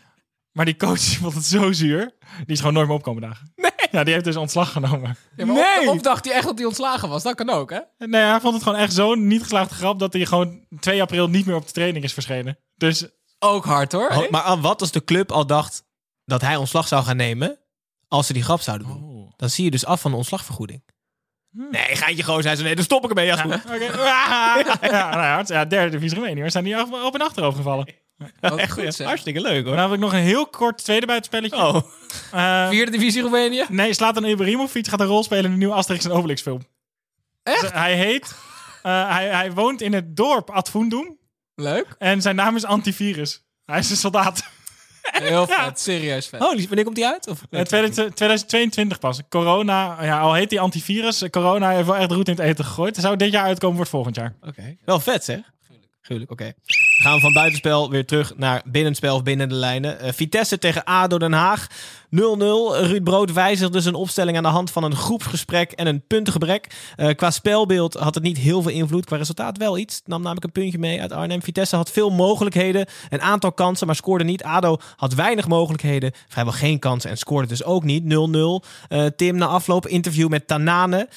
[0.52, 2.12] Maar die coach vond het zo zuur.
[2.36, 3.52] Die is gewoon nooit meer opkomen dagen.
[3.56, 3.71] Nee.
[3.92, 5.16] Ja, die heeft dus ontslag genomen.
[5.36, 5.88] Ja, maar nee!
[5.88, 7.22] Of, of dacht hij echt dat hij ontslagen was?
[7.22, 7.78] Dat kan ook, hè?
[7.98, 11.28] Nee, hij vond het gewoon echt zo'n niet geslaagde grap dat hij gewoon 2 april
[11.28, 12.58] niet meer op de training is verschenen.
[12.76, 13.06] Dus
[13.38, 14.08] Ook hard, hoor.
[14.08, 15.84] Oh, maar aan wat als de club al dacht
[16.24, 17.58] dat hij ontslag zou gaan nemen
[18.08, 19.02] als ze die grap zouden doen?
[19.02, 19.32] Oh.
[19.36, 20.82] Dan zie je dus af van de ontslagvergoeding.
[21.50, 22.62] Nee, geintje gewoon zijn ze.
[22.62, 23.26] Nee, dan stop ik ermee.
[23.26, 23.54] Ja, goed.
[23.54, 23.74] Oké.
[24.86, 26.42] ja, nou ja, ja, derde divisie Roemenië.
[26.42, 27.86] We zijn hier op op en achterover gevallen.
[28.40, 29.06] Wat Echt goed, zeg.
[29.06, 29.74] Hartstikke leuk hoor.
[29.76, 31.56] Dan heb ik nog een heel kort tweede buitenspelletje.
[31.56, 31.76] Oh,
[32.32, 33.64] Eh, Vierde divisie Roemenië?
[33.68, 36.60] nee, Slatan Ibrahimovic gaat een rol spelen in de nieuwe Asterix en Obelix film.
[37.42, 37.72] Echt?
[37.72, 38.34] hij heet...
[38.82, 41.18] eh, hij, hij woont in het dorp Advoendum.
[41.54, 41.86] Leuk.
[41.98, 43.42] En zijn naam is Antivirus.
[43.64, 44.42] Hij is een soldaat.
[45.02, 45.80] Heel vet.
[45.80, 46.40] Serieus vet.
[46.42, 47.28] oh lief, wanneer komt die uit?
[47.28, 47.40] Of?
[47.50, 49.20] Eh, 2000 2022 pas.
[49.28, 51.22] Corona, ja, al heet die antivirus.
[51.22, 52.96] eh, Corona heeft wel echt roet in het eten gegooid.
[52.96, 54.34] Zou dit jaar uitkomen, wordt volgend jaar.
[54.42, 54.76] Oké.
[54.84, 55.38] Wel vet zeg.
[56.00, 56.52] Gruwelijk, oké.
[57.02, 60.00] Gaan we van buitenspel weer terug naar binnenspel of binnen de lijnen.
[60.00, 61.66] Eh, Vitesse tegen ADO Den Haag.
[62.10, 62.76] 0-0.
[62.76, 66.66] Ruud Brood wijzigde zijn opstelling aan de hand van een groepsgesprek en een puntengebrek.
[66.96, 69.04] Eh, qua spelbeeld had het niet heel veel invloed.
[69.04, 70.02] Qua resultaat wel iets.
[70.04, 71.42] Nam namelijk een puntje mee uit Arnhem.
[71.42, 72.86] Vitesse had veel mogelijkheden.
[73.10, 74.42] Een aantal kansen, maar scoorde niet.
[74.42, 76.12] ADO had weinig mogelijkheden.
[76.28, 78.04] Vrijwel geen kansen en scoorde dus ook niet.
[78.04, 78.62] 0-0.
[78.88, 81.08] Eh, Tim, na afloop interview met Tanane.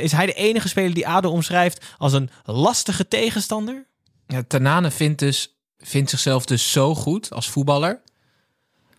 [0.00, 3.86] Is hij de enige speler die ADO omschrijft als een lastige tegenstander?
[4.26, 8.02] Ja, Tanane vindt, dus, vindt zichzelf dus zo goed als voetballer.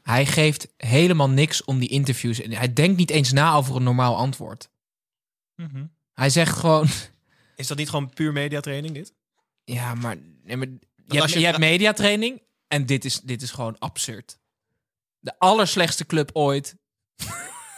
[0.04, 2.42] Hij geeft helemaal niks om die interviews.
[2.42, 4.70] En Hij denkt niet eens na over een normaal antwoord.
[6.14, 6.88] Hij zegt gewoon...
[7.56, 9.14] Is dat niet gewoon puur mediatraining dit?
[9.64, 13.52] Ja, maar, nee, maar je, hebt, je- je hebt mediatraining en dit is, dit is
[13.52, 14.40] gewoon absurd.
[15.20, 16.76] De allerslechtste club ooit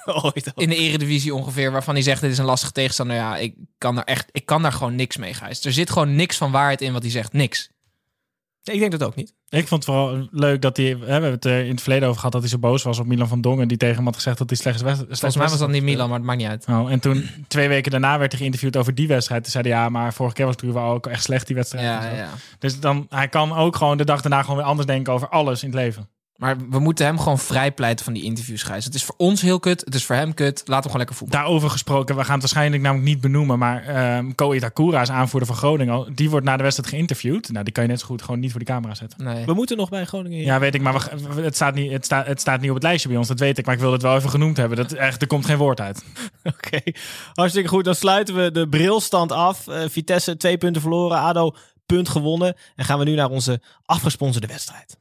[0.24, 3.16] Ooit in de eredivisie ongeveer, waarvan hij zegt dit is een lastige tegenstander.
[3.16, 5.66] Ja, ik kan daar echt, ik kan daar gewoon niks mee, Gijs.
[5.66, 7.70] Er zit gewoon niks van waarheid in wat hij zegt, niks.
[8.64, 9.34] ik denk dat ook niet.
[9.50, 10.86] Ik vond het vooral leuk dat hij...
[10.86, 13.00] Hè, we hebben het er in het verleden over gehad dat hij zo boos was
[13.00, 13.68] op Milan van Dongen.
[13.68, 15.20] Die tegen hem had gezegd dat hij slechts wedstrijd...
[15.20, 16.66] Volgens mij was dat niet Milan, maar het maakt niet uit.
[16.70, 19.44] Oh, en toen, twee weken daarna, werd hij geïnterviewd over die wedstrijd.
[19.44, 21.86] Toen zei hij, ja, maar vorige keer was het ook echt slecht, die wedstrijd.
[21.86, 22.30] Ja, ja.
[22.60, 25.64] Dus dan, hij kan ook gewoon de dag daarna gewoon weer anders denken over alles
[25.64, 26.10] in het leven.
[26.40, 28.86] Maar we moeten hem gewoon vrijpleiten van die interviews, Gijs.
[28.86, 30.58] Het is voor ons heel kut, het is voor hem kut.
[30.58, 31.46] Laten we gewoon lekker voetballen.
[31.46, 35.48] Daarover gesproken, we gaan het waarschijnlijk namelijk niet benoemen, maar ehm Ko Itakura is aanvoerder
[35.48, 36.16] van Groningen.
[36.16, 37.52] Die wordt na de wedstrijd geïnterviewd.
[37.52, 39.24] Nou, die kan je net zo goed gewoon niet voor de camera zetten.
[39.24, 39.46] Nee.
[39.46, 40.40] We moeten nog bij Groningen.
[40.46, 42.76] Ja, weet ik, maar we- we- het, staat niet, het, staat, het staat niet op
[42.76, 43.66] het lijstje bij ons, dat weet ik.
[43.66, 44.78] Maar ik wil het wel even genoemd hebben.
[44.78, 46.04] Dat, echt, er komt geen woord uit.
[46.56, 46.80] Oké,
[47.34, 47.86] hartstikke goed.
[47.86, 49.68] Dan sluiten we de brilstand af.
[49.68, 52.56] Eh, Vitesse twee punten verloren, ADO punt gewonnen.
[52.76, 54.98] En gaan we nu naar onze afgesponsorde wedstrijd.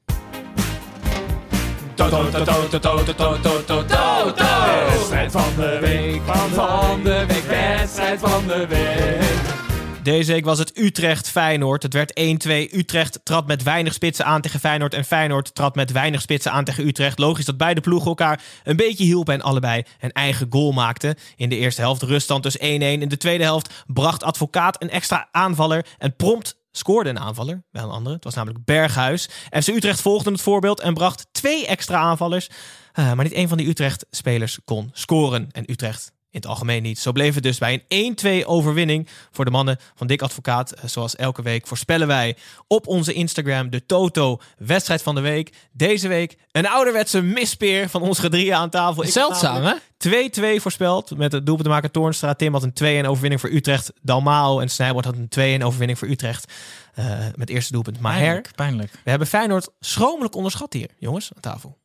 [4.90, 9.58] Wedstrijd van de week, van de week, wedstrijd van de week.
[10.02, 11.82] Deze week was het Utrecht-Feyenoord.
[11.82, 12.52] Het werd 1-2.
[12.72, 14.94] Utrecht trad met weinig spitsen aan tegen Feyenoord.
[14.94, 17.18] En Feyenoord trad met weinig spitsen aan tegen Utrecht.
[17.18, 19.34] Logisch dat beide ploegen elkaar een beetje hielpen.
[19.34, 21.14] En allebei een eigen goal maakten.
[21.36, 22.60] In de eerste helft ruststand dus 1-1.
[22.60, 25.86] In de tweede helft bracht Advocaat een extra aanvaller.
[25.98, 27.64] En prompt scoorde een aanvaller.
[27.70, 28.14] Wel een andere.
[28.14, 29.28] Het was namelijk Berghuis.
[29.50, 32.50] FC Utrecht volgde het voorbeeld en bracht twee extra aanvallers.
[32.92, 35.48] Eh, maar niet één van die Utrecht-spelers kon scoren.
[35.52, 36.98] En Utrecht in het algemeen niet.
[36.98, 40.72] Zo bleef het dus bij een 1-2 overwinning voor de mannen van Dick Advocaat.
[40.72, 42.36] Eh, Zoals elke week voorspellen wij
[42.66, 45.52] op onze Instagram de Toto wedstrijd van de week.
[45.72, 49.02] Deze week een ouderwetse mispeer van ons gedrieën aan tafel.
[49.04, 49.60] Ik Zeldzaam, hè?
[49.98, 52.34] namelijk 2-2 voorspeld met het doelpunt te maken Toornstra.
[52.34, 53.92] Tim had een 2-1 overwinning voor Utrecht.
[54.02, 56.52] Dalmao en Snijboord had een 2-1 overwinning voor Utrecht.
[56.94, 58.18] eh, met eerste doelpunt Maher.
[58.20, 58.92] Pijnlijk, pijnlijk.
[59.04, 61.78] We hebben Feyenoord schromelijk onderschat hier, jongens, aan tafel.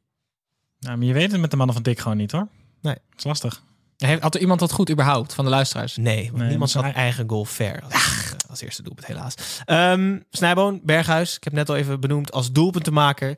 [0.80, 2.48] Nou, maar je weet het met de mannen van Dick gewoon niet, hoor.
[2.82, 2.94] Nee.
[2.94, 3.64] Het is lastig.
[3.98, 5.98] Heeft- Had er iemand wat goed überhaupt van de luisteraars?
[5.98, 7.82] Nee, want Nee, niemand zat hij- eigen goal ver.
[7.84, 9.36] Als, eh, als eerste doelpunt, helaas.
[9.66, 11.36] Ehm Snijboon, Berghuis.
[11.36, 13.38] Ik heb net al even benoemd als doelpuntenmaker.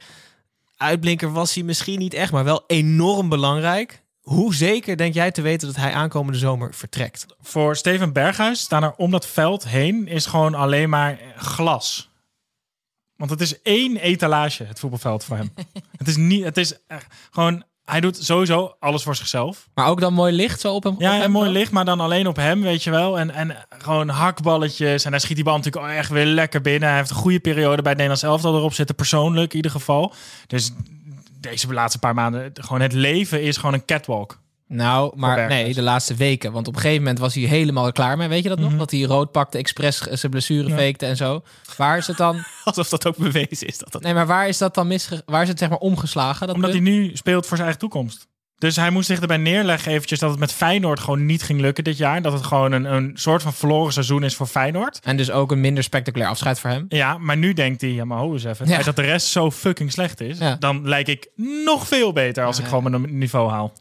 [0.78, 4.04] Uitblinker was hij misschien niet echt, maar wel enorm belangrijk.
[4.22, 7.26] Hoe zeker denk jij te weten dat hij aankomende zomer vertrekt?
[7.42, 12.10] Voor Steven Berghuis staan er om dat veld heen is gewoon alleen maar glas.
[13.16, 15.54] Want het is één etalage, het voetbalveld voor hem.
[15.98, 19.68] het is niet, het is echt gewoon, hij doet sowieso alles voor zichzelf.
[19.74, 20.94] Maar ook dan mooi licht zo op hem?
[20.94, 21.54] op Ja, hem en mooi dan?
[21.54, 23.20] licht, maar dan alleen op hem, weet je wel.
[23.20, 25.06] En, en gewoon hakballetjes.
[25.06, 26.90] En hij schiet die bal natuurlijk echt weer lekker binnen.
[26.90, 30.14] Hij heeft een goede periode bij het Nederlands elftal erop zitten, persoonlijk in ieder geval.
[30.48, 30.72] Dus
[31.40, 34.44] deze laatste paar maanden, gewoon het leven is gewoon een catwalk.
[34.68, 36.52] Nou, maar nee, de laatste weken.
[36.52, 38.28] Want op een gegeven moment was hij helemaal er klaar mee.
[38.28, 38.76] Weet je dat nog?
[38.78, 40.78] Dat hij rood pakte, expres zijn blessure Ja.
[40.78, 41.44] fakte en zo.
[41.78, 42.44] Waar is het dan?
[42.64, 43.78] Alsof dat ook bewezen is.
[43.78, 44.02] Dat dat...
[44.02, 45.22] Nee, maar waar is dat dan misge...
[45.26, 46.48] Waar is het zeg maar omgeslagen?
[46.48, 48.28] Dat Omdat hij nu speelt voor zijn eigen toekomst.
[48.58, 51.84] Dus hij moest zich erbij neerleggen eventjes dat het met Feyenoord gewoon niet ging lukken
[51.84, 52.22] dit jaar.
[52.22, 55.00] Dat het gewoon een, een soort van verloren seizoen is voor Feyenoord.
[55.04, 56.86] En dus ook een minder spectaculair afscheid voor hem.
[56.90, 58.68] Ja, maar nu denkt hij, ja maar ho eens even.
[58.68, 58.82] Ja.
[58.84, 60.56] dat de rest zo fucking slecht is, Ja.
[60.60, 61.28] dan lijk ik
[61.66, 63.74] nog veel beter als ik gewoon mijn niveau haal.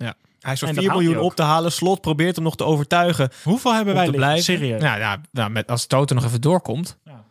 [0.44, 1.72] Hij En 4 dat haalt miljoen op te halen.
[1.72, 3.30] Slot probeert hem nog te overtuigen.
[3.42, 4.44] Hoeveel hebben wij blijven.
[4.44, 4.82] Serieus.
[4.82, 6.98] Nou ja, nou, met, als Toto nog even doorkomt.
[7.04, 7.24] Ja.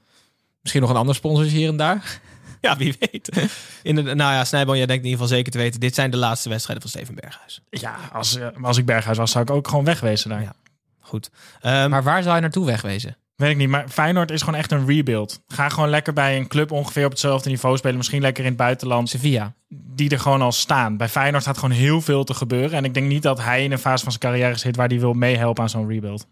[0.61, 2.19] Misschien nog een ander sponsor hier en daar.
[2.61, 3.49] Ja, wie weet.
[3.83, 5.79] In de, nou ja, Snijboon, jij denkt in ieder geval zeker te weten.
[5.79, 7.61] Dit zijn de laatste wedstrijden van Steven Berghuis.
[7.69, 10.41] Ja, als, eh, als ik Berghuis was, zou ik ook gewoon wegwezen daar.
[10.41, 10.53] Ja.
[10.99, 11.29] Goed.
[11.61, 13.17] Ehm, Maar waar zou hij naartoe wegwezen?
[13.35, 15.43] Weet ik niet, maar Feyenoord is gewoon echt een rebuild.
[15.47, 17.97] Ga gewoon lekker bij een club ongeveer op hetzelfde niveau spelen.
[17.97, 19.09] Misschien lekker in het buitenland.
[19.09, 19.53] Sevilla.
[19.69, 20.97] Die er gewoon al staan.
[20.97, 22.77] Bij Feyenoord gaat gewoon heel veel te gebeuren.
[22.77, 24.99] En ik denk niet dat hij in een fase van zijn carrière zit waar hij
[24.99, 26.27] wil meehelpen aan zo'n rebuild.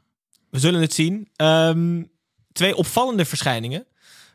[0.49, 1.29] We zullen het zien.
[1.35, 2.03] Ehm,
[2.51, 3.85] twee opvallende verschijningen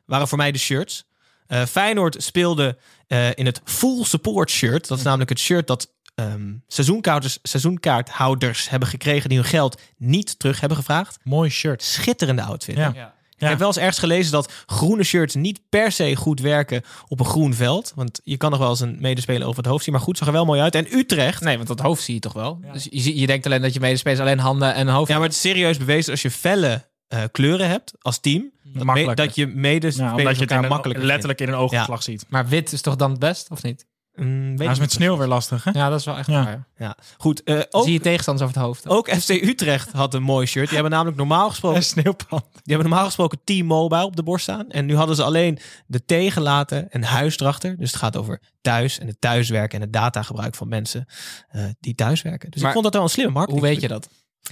[0.07, 1.07] waren voor mij de shirts.
[1.47, 4.89] Eh, Feyenoord speelde eh, in het full support shirt.
[4.89, 10.39] Dat is namelijk het shirt dat ehm, seizoenkaarters, seizoenkaarthouders hebben gekregen die hun geld niet
[10.39, 11.19] terug hebben gevraagd.
[11.23, 11.83] Mooi shirt.
[11.83, 12.77] Schitterende outfit.
[12.77, 12.93] Ja.
[12.95, 13.05] hè?
[13.39, 17.21] Ik heb wel eens ergens gelezen dat groene shirts niet per se goed werken op
[17.21, 17.93] een groen veld.
[17.95, 19.95] Want je kan nog wel eens een medespeler over het hoofd zien.
[19.95, 20.75] Maar goed, zag er wel mooi uit.
[20.75, 21.41] En Utrecht.
[21.43, 22.61] Nee, want dat hoofd zie je toch wel.
[22.73, 25.09] Dus je, je denkt alleen dat je medespelers alleen handen en een hoofd.
[25.11, 28.51] Ja, maar het is serieus bewezen als je felle eh, kleuren hebt als team.
[28.63, 31.55] Dat, dat je medespelers Ja, omdat je het in elkaar een- makkelijker letterlijk in een
[31.55, 32.25] oogopslag ziet.
[32.29, 33.87] Maar wit is toch dan het best, of niet?
[34.17, 35.71] Hij ik is met sneeuw weer lastig, hè?
[35.71, 36.45] Ja, dat is wel echt Ja.
[36.45, 36.67] waar.
[36.77, 37.43] Ja, goed.
[37.43, 38.89] eh, ook, Zie je tegenstanders over het hoofd.
[38.89, 40.65] ook FC Utrecht had een mooi shirt.
[40.67, 42.43] Die hebben namelijk normaal gesproken, Een sneeuwpan.
[42.53, 44.69] die hebben normaal gesproken T-Mobile op de borst staan.
[44.71, 47.77] En nu hadden ze alleen de T gelaten en huis erachter.
[47.79, 51.07] Dus het gaat over thuis en het thuiswerken en het datagebruik van mensen
[51.49, 52.51] eh, die thuiswerken.
[52.51, 53.67] Dus Maar ik vond dat wel een slimme Hoe marketing.
[53.73, 54.09] weet je dat?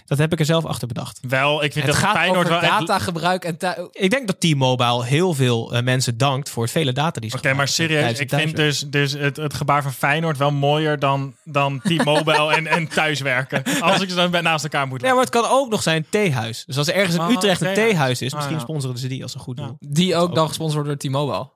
[0.06, 1.18] Dat heb ik er zelf achter bedacht.
[1.28, 2.78] Wel, ik vind Het dat gaat Feyenoord over wel echt...
[2.78, 3.56] datagebruik en
[3.92, 7.36] Ik denk dat T-Mobile heel veel eh, mensen dankt voor het vele data die ze
[7.36, 11.34] Oké, maar serieus, ik vind dus, dus het, het gebaar van Feyenoord wel mooier dan,
[11.44, 13.62] dan T-Mobile en, en thuiswerken.
[13.80, 16.06] Als ik ze dan bij- naast elkaar moet Ja, maar het kan ook nog zijn
[16.10, 16.64] theehuis.
[16.66, 17.88] Dus als er ergens in Utrecht een theehuis.
[17.88, 19.76] theehuis is, Ah, misschien sponsoren ze die als een goed doel.
[19.80, 21.48] Die ook dan gesponsord wordt door T-Mobile.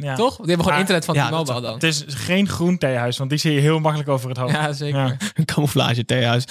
[0.00, 0.14] Ja.
[0.14, 0.36] Toch?
[0.36, 1.74] Die hebben gewoon internet van ja, T-Mobile dan.
[1.74, 4.52] Het is geen groen theehuis, want die zie je heel makkelijk over het hoofd.
[4.52, 4.98] Ja, zeker.
[5.00, 5.16] Ja.
[5.34, 6.44] Een camouflage theehuis.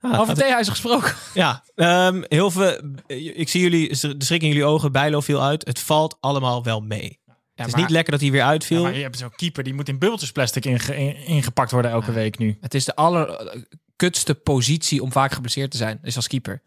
[0.00, 1.14] Ah, Over theehuizen gesproken.
[1.34, 2.80] Ja, ehm, heel veel.
[3.34, 4.92] Ik zie jullie, de schrik in jullie ogen.
[4.92, 5.66] Bijlo viel uit.
[5.66, 7.18] Het valt allemaal wel mee.
[7.54, 8.82] het is maar- niet lekker dat hij weer Ja, uitviel.
[8.82, 12.38] maar je hebt zo'n keeper, die moet in bubbeltjesplastic inge- in- ingepakt worden elke week
[12.38, 12.56] nu.
[12.60, 15.98] Het is de allerkutste positie om vaak geblesseerd te zijn.
[16.02, 16.62] Is als keeper.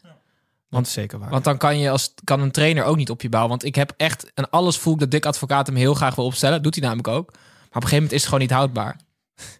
[0.70, 1.30] Want zeker waar.
[1.30, 3.50] Want dan kan, je als, kan een trainer ook niet op je bouwen.
[3.50, 4.32] Want ik heb echt...
[4.34, 6.62] En alles voel ik dat Dick Advocaat hem heel graag wil opstellen.
[6.62, 7.32] Doet hij namelijk ook.
[7.32, 8.96] Maar op een gegeven moment is het gewoon niet houdbaar.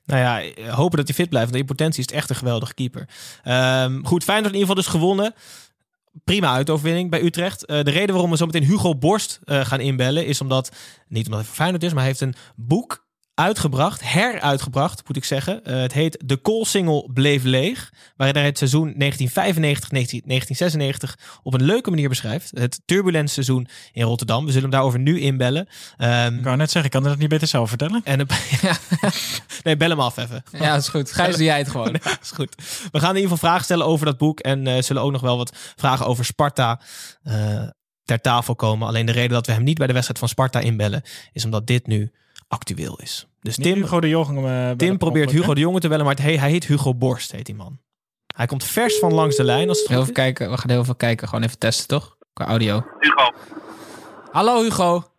[0.04, 1.48] Nou ja, hopen dat hij fit blijft.
[1.48, 3.08] Want in potentie is het echt een geweldige keeper.
[3.42, 5.34] Ehm, goed, Feyenoord in ieder geval dus gewonnen.
[6.24, 7.64] Prima uitoverwinning bij Utrecht.
[7.64, 10.26] Eh, de reden waarom we zo meteen Hugo Borst eh, gaan inbellen...
[10.26, 10.72] is omdat,
[11.08, 11.90] niet omdat hij voor Feyenoord is...
[11.90, 13.08] maar hij heeft een boek
[13.40, 15.64] uitgebracht, heruitgebracht, moet ik zeggen.
[15.64, 17.92] Eh, het heet De Koolsingel bleef leeg.
[18.16, 19.02] Waarin hij het seizoen 1995-1996
[21.42, 22.50] op een leuke manier beschrijft.
[22.54, 24.40] Het turbulent seizoen in Rotterdam.
[24.44, 25.68] We zullen hem daarover nu inbellen.
[25.96, 28.00] Ehm, Ik wou net zeggen, kan dat niet beter zelf vertellen?
[28.04, 28.18] en
[29.64, 30.42] nee, bel hem af even.
[30.52, 31.12] Ja, is goed.
[31.12, 31.96] Gijs, doe jij het gewoon.
[32.02, 32.54] Ja, is goed.
[32.92, 34.40] We gaan in ieder geval vragen stellen over dat boek.
[34.40, 36.80] En eh, zullen ook nog wel wat vragen over Sparta
[37.22, 37.62] eh,
[38.04, 38.88] ter tafel komen.
[38.88, 41.02] Alleen de reden dat we hem niet bij de wedstrijd van Sparta inbellen...
[41.32, 42.12] is omdat dit nu
[42.48, 43.26] actueel is.
[43.40, 44.46] Dus Tim, Hugo de Jong.
[44.46, 46.94] eh, Tim probeert ongeluk, Hugo de Jonge te bellen, maar het, he- hij heet Hugo
[46.94, 47.78] Borst, heet die man.
[48.36, 49.68] Hij komt vers van langs de lijn.
[49.68, 50.22] Als het Heel goed veel is.
[50.22, 50.50] kijken.
[50.50, 51.28] We gaan heel veel kijken.
[51.28, 52.16] Gewoon even testen, toch?
[52.32, 52.84] Qua audio.
[52.98, 53.30] Hugo.
[54.30, 55.12] Hallo Hugo.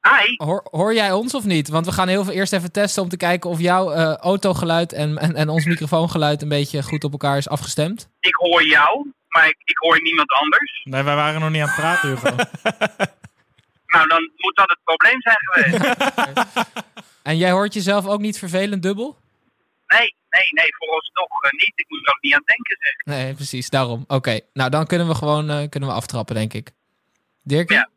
[0.00, 0.34] Hi.
[0.46, 1.68] Hoor, hoor jij ons of niet?
[1.68, 4.92] Want we gaan heel veel eerst even testen om te kijken of jouw eh, autogeluid
[4.92, 8.08] en, en, en ons microfoongeluid een beetje goed op elkaar is afgestemd.
[8.20, 10.80] Ik hoor jou, maar ik, ik hoor niemand anders.
[10.84, 12.36] Nee, wij waren nog niet aan het praten, Hugo.
[13.88, 16.86] Nou, dan moet dat het probleem zijn geweest.
[17.22, 19.18] En jij hoort jezelf ook niet vervelend dubbel?
[19.86, 21.72] Nee, nee, nee, vooralsnog uh, niet.
[21.74, 23.16] Ik moet er ook niet aan denken, zeg.
[23.16, 23.70] Nee, precies.
[23.70, 24.04] Daarom.
[24.06, 24.40] Oké.
[24.52, 26.70] Nou, dan kunnen we gewoon uh, kunnen we aftrappen, denk ik.
[27.42, 27.70] Dirk?
[27.70, 27.88] Ja.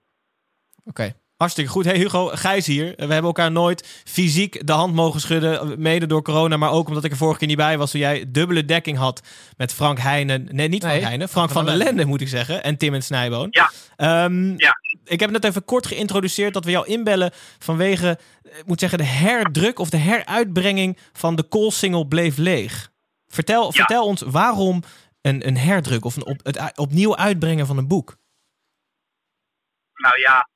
[0.86, 0.90] Oké.
[0.90, 1.16] Okay.
[1.42, 1.86] Hartstikke goed.
[1.86, 2.86] Hey Hugo, Gijs hier.
[2.86, 5.82] We hebben elkaar nooit fysiek de hand mogen schudden.
[5.82, 7.92] Mede door corona, maar ook omdat ik er vorige keer niet bij was.
[7.92, 9.22] Toen jij dubbele dekking had
[9.58, 10.48] met Frank Heijnen.
[10.52, 11.30] Nee, niet Frank Nee, Heijnen.
[11.30, 12.64] Frank van, der Lende, moet ik zeggen.
[12.64, 13.48] En Tim en Snijboon.
[13.50, 14.24] Ja.
[14.26, 14.76] Um, ja.
[15.04, 19.04] Ik heb net even kort geïntroduceerd dat we jou inbellen vanwege, ik moet zeggen, de
[19.06, 22.92] herdruk of de heruitbrenging van de Koolsingel bleef leeg.
[23.28, 23.72] Vertel, Ja.
[23.72, 24.84] vertel ons waarom
[25.22, 28.16] een, een herdruk of een op, het opnieuw uitbrengen van een boek.
[29.94, 30.50] Nou ja,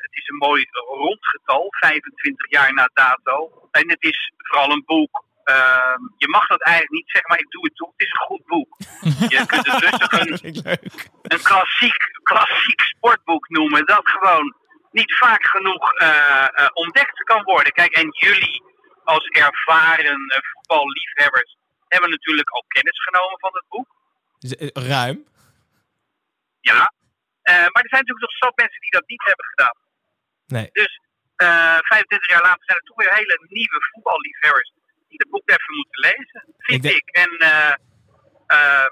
[0.00, 3.68] het is een mooi rond getal, 25 jaar na dato.
[3.70, 5.24] En het is vooral een boek.
[5.44, 7.90] Uh, je mag dat eigenlijk niet zeggen, maar ik doe het toch.
[7.96, 8.76] Het is een goed boek.
[9.30, 10.82] Je kunt het rustig een,
[11.22, 13.86] een klassiek, klassiek sportboek noemen.
[13.86, 14.54] Dat gewoon
[14.90, 17.72] niet vaak genoeg uh, ontdekt kan worden.
[17.72, 18.62] Kijk, en jullie
[19.04, 21.56] als ervaren uh, voetballiefhebbers
[21.88, 23.88] hebben natuurlijk al kennis genomen van het boek.
[24.88, 25.24] Ruim.
[26.60, 26.92] Ja,
[27.72, 29.76] maar er zijn natuurlijk nog zat mensen die dat niet hebben gedaan.
[30.46, 30.68] Nee.
[30.72, 30.92] Dus
[31.42, 34.72] uh, 25 jaar later zijn er toch weer hele nieuwe voetballiefhebbers
[35.08, 36.96] die het boek even moeten lezen, vind ik.
[36.96, 37.08] ik.
[37.24, 38.86] En uh,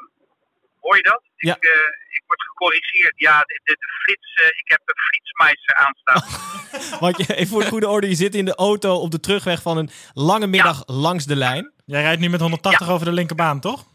[0.81, 1.23] hoor je dat?
[1.37, 1.55] Ja.
[1.55, 1.71] Ik, uh,
[2.17, 3.13] ik word gecorrigeerd.
[3.17, 6.23] Ja, de, de, de flits, uh, ik heb een flitsmeister aanstaan.
[7.05, 9.63] Want je, even voor de goede orde, je zit in de auto op de terugweg
[9.63, 10.95] van een lange middag ja.
[10.95, 11.73] langs de lijn.
[11.85, 12.93] Jij rijdt nu met 180 ja.
[12.93, 13.87] over de linkerbaan, toch?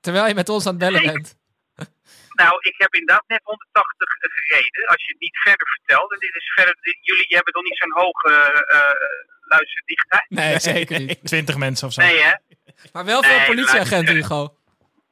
[0.00, 1.36] Terwijl je met ons aan het bellen bent.
[2.42, 4.86] Nou, ik heb inderdaad net 180 gereden.
[4.86, 6.12] Als je het niet verder vertelt.
[6.12, 8.32] En dit is verder, jullie hebben toch niet zo'n hoge
[8.72, 10.26] uh, luisterdichtheid?
[10.28, 11.20] Nee, zeker niet.
[11.34, 12.00] 20 mensen of zo.
[12.00, 12.34] Nee, hè?
[12.92, 14.42] Maar wel veel nee, politieagenten, Hugo.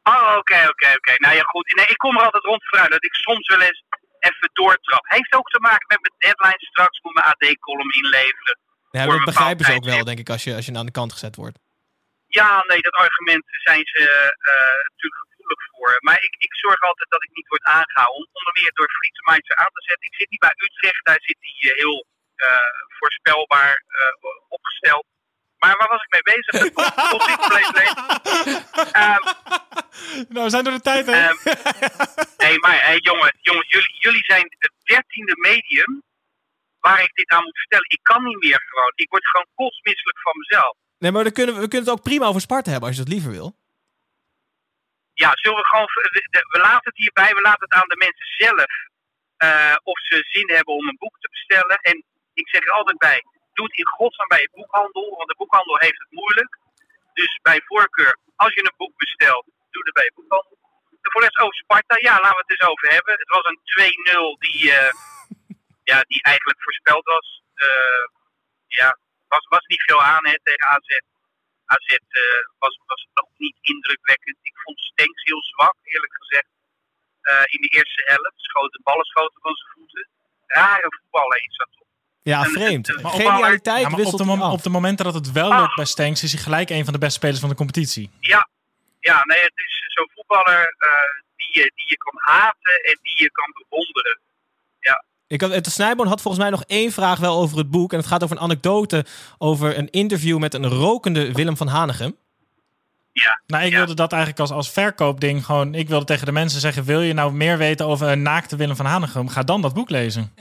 [0.02, 0.96] Oh, oké, okay, oké, okay, oké.
[0.96, 1.16] Okay.
[1.16, 1.74] Nou ja, goed.
[1.74, 3.82] Nee, ik kom er altijd rond vooruit dat ik soms wel eens
[4.18, 5.04] even doortrap.
[5.04, 7.00] Heeft ook te maken met mijn deadline straks.
[7.00, 8.58] Moet mijn AD-column inleveren.
[8.90, 11.12] Ja, dat begrijpen ze ook wel, denk ik, als je, als je aan de kant
[11.12, 11.58] gezet wordt.
[12.26, 15.92] Ja, nee, dat argument zijn ze uh, natuurlijk gevoelig voor.
[16.06, 18.28] Maar ik, ik zorg altijd dat ik niet word aangehouden.
[18.38, 20.08] Onder meer door Frietsmeister aan te zetten.
[20.10, 23.84] Ik zit niet bij Utrecht, daar zit hij uh, heel uh, voorspelbaar
[24.48, 25.04] opgesteld.
[25.58, 26.52] Maar waar was ik mee bezig?
[27.52, 28.04] Bleef lezen.
[29.04, 29.22] Um,
[30.28, 31.28] nou, we zijn door de tijd, hè?
[31.28, 31.38] Um,
[32.36, 36.02] nee, maar hey, jongen, jongen jullie, jullie zijn het dertiende medium
[36.80, 37.88] waar ik dit aan moet vertellen.
[37.88, 38.92] Ik kan niet meer gewoon.
[38.94, 40.76] Ik word gewoon kotsmisselijk van mezelf.
[40.98, 43.04] Nee, maar dan kunnen we, we kunnen het ook prima over Sparta hebben als je
[43.04, 43.56] dat liever wil.
[45.14, 45.90] Ja, zullen we gewoon.
[46.48, 48.72] We laten het hierbij, we laten het aan de mensen zelf.
[49.38, 51.76] Uh, of ze zin hebben om een boek te bestellen.
[51.76, 55.34] En ik zeg er altijd bij: doe het in godsnaam bij je boekhandel, want de
[55.36, 56.58] boekhandel heeft het moeilijk.
[57.12, 60.58] Dus bij voorkeur, als je een boek bestelt, doe het bij je boekhandel.
[61.02, 63.14] En voor de rest over Sparta, ja, laten we het eens over hebben.
[63.18, 63.60] Het was een
[64.34, 64.92] 2-0 die, uh,
[65.82, 67.42] ja, die eigenlijk voorspeld was.
[67.54, 68.04] Uh,
[68.66, 68.98] ja,
[69.28, 70.90] was, was niet veel aan hè, tegen AZ.
[71.64, 72.22] AZ uh,
[72.58, 74.36] was, was nog niet indrukwekkend.
[74.42, 76.50] Ik vond Stenks heel zwak, eerlijk gezegd.
[77.22, 78.32] Uh, in de eerste helft.
[78.36, 80.08] Schoten, ballen schoten van zijn voeten.
[80.46, 81.90] Rare voetballen is dat toch.
[82.22, 82.88] Ja, vreemd.
[82.88, 85.60] een Genialiteit Ja, maar op, de op de momenten dat het wel Ah.
[85.60, 88.10] lukt bij Stenks, is hij gelijk een van de beste spelers van de competitie.
[88.20, 88.48] Ja,
[89.00, 90.88] ja nee, het is zo'n voetballer eh,
[91.36, 94.20] die, je, die je kan haten en die je kan bewonderen.
[95.32, 97.92] Ik had, het Snijboon had volgens mij nog één vraag wel over het boek.
[97.92, 99.04] En het gaat over een anekdote
[99.38, 102.16] over een interview met een rokende Willem van Hanegem.
[103.12, 103.76] Ja, Nou, ik Ja.
[103.76, 105.74] wilde dat eigenlijk als, als verkoopding gewoon...
[105.74, 108.76] Ik wilde tegen de mensen zeggen, wil je nou meer weten over een naakte Willem
[108.76, 109.28] van Hanegem?
[109.28, 110.34] Ga dan dat boek lezen.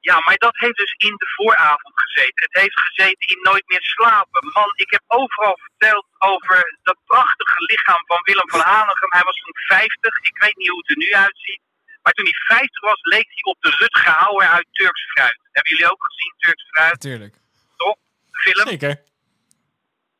[0.00, 2.42] ja, maar dat heeft dus in de vooravond gezeten.
[2.48, 4.50] Het heeft gezeten in Nooit meer slapen.
[4.54, 9.10] Man, ik heb overal verteld over dat prachtige lichaam van Willem van Hanegem.
[9.18, 10.18] Hij was toen 50.
[10.30, 11.60] Ik weet niet hoe het er nu uitziet.
[12.06, 15.38] Maar toen hij 50 was, leek hij op de Rutger Hauer uit Turks Fruit.
[15.52, 16.92] Hebben jullie ook gezien, Turks Fruit?
[16.92, 17.34] Natuurlijk.
[17.76, 17.96] Toch?
[18.30, 18.68] De film?
[18.68, 19.02] Zeker.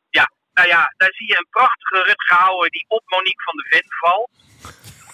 [0.09, 3.65] Ja, nou ja, daar zie je een prachtige Rutger Hauer die op Monique van de
[3.69, 4.29] Ven valt.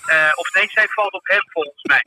[0.06, 2.06] Eh, of nee, zij valt op hem volgens mij.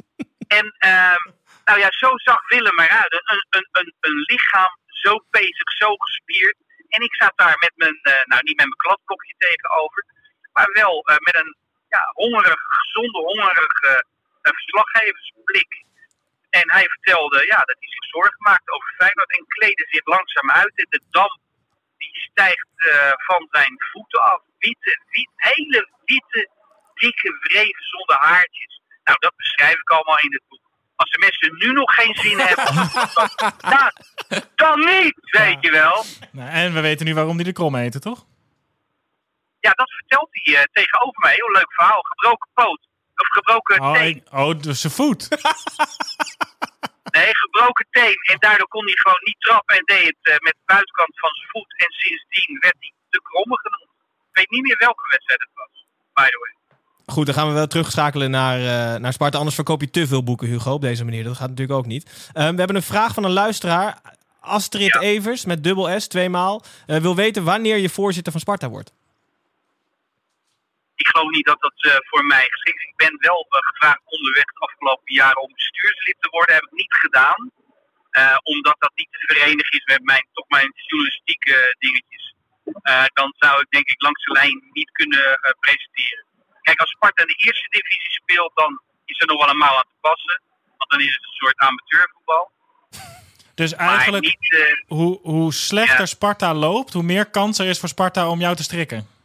[0.59, 1.25] En ehm,
[1.65, 3.13] nou ja, zo zag Willem eruit.
[3.13, 6.57] Een, een, een, een lichaam zo bezig, zo gespierd.
[6.89, 10.05] En ik zat daar met mijn, eh, nou niet met mijn kladblokje tegenover,
[10.53, 11.57] maar wel eh, met een
[11.89, 14.05] ja, hongerig, gezonde, hongerige
[14.47, 15.85] eh, verslaggeversblik.
[16.51, 20.51] En hij vertelde ja, dat hij zich zorgen maakte over Feyenoord en kleedde zich langzaam
[20.51, 20.73] uit.
[20.75, 21.39] En de damp
[21.99, 24.41] die stijgt eh, van zijn voeten af.
[24.59, 26.49] Witte, wit, hele witte,
[26.95, 28.81] dikke wreven zonder haartjes.
[29.05, 30.65] Nou, dat beschrijf ik allemaal in het boek.
[30.97, 32.75] Als de mensen nu nog geen zin hebben,
[33.15, 33.91] dan,
[34.29, 36.05] dan, dan niet, weet je wel.
[36.33, 38.27] Nou, en we weten nu waarom hij de krom heette, toch?
[39.61, 41.35] Ja, dat vertelt hij eh, tegenover mij.
[41.35, 42.03] Heel leuk verhaal.
[42.03, 42.89] Gebroken poot.
[43.23, 44.17] Of gebroken Oh, teen.
[44.17, 45.29] ik- oh dus zijn voet.
[47.17, 48.19] Nee, gebroken teen.
[48.33, 51.31] En daardoor kon hij gewoon niet trappen en deed het eh, met de buitenkant van
[51.35, 51.71] zijn voet.
[51.77, 53.91] En sindsdien werd hij de kromme genoemd.
[54.31, 55.73] Ik weet niet meer welke wedstrijd het was,
[56.15, 56.55] by the way.
[57.15, 59.37] Goed, dan gaan we wel terugschakelen naar, eh, naar Sparta.
[59.39, 61.25] Anders verkoop je te veel boeken, Hugo, op deze manier.
[61.25, 62.29] Dat gaat natuurlijk ook niet.
[62.33, 64.01] Eh, we hebben een vraag van een luisteraar.
[64.41, 65.01] Astrid Ja.
[65.01, 66.65] Evers, met dubbel S, tweemaal.
[66.87, 68.93] eh, wil weten wanneer je voorzitter van Sparta wordt.
[71.03, 72.89] Ik geloof niet dat dat eh, voor mij geschikt is.
[72.95, 76.55] Ik ben wel eh, gevraagd onderweg de afgelopen jaren om bestuurslid te worden.
[76.55, 77.51] heb ik niet gedaan.
[78.11, 82.35] Eh, omdat dat niet te verenigen is met mijn, toch mijn journalistieke dingetjes.
[83.13, 86.25] Dan zou ik denk ik langs de lijn niet kunnen presenteren.
[86.63, 89.77] Kijk, als Sparta in de eerste divisie speelt, dan is er nog wel een mouw
[89.77, 90.41] aan te passen.
[90.77, 92.51] Want dan is het een soort amateurvoetbal.
[93.55, 94.85] Dus eigenlijk, niet...
[94.87, 96.07] hoe, hoe slechter Ja.
[96.07, 99.16] Sparta loopt, hoe meer kans er is voor Sparta om jou te strikken.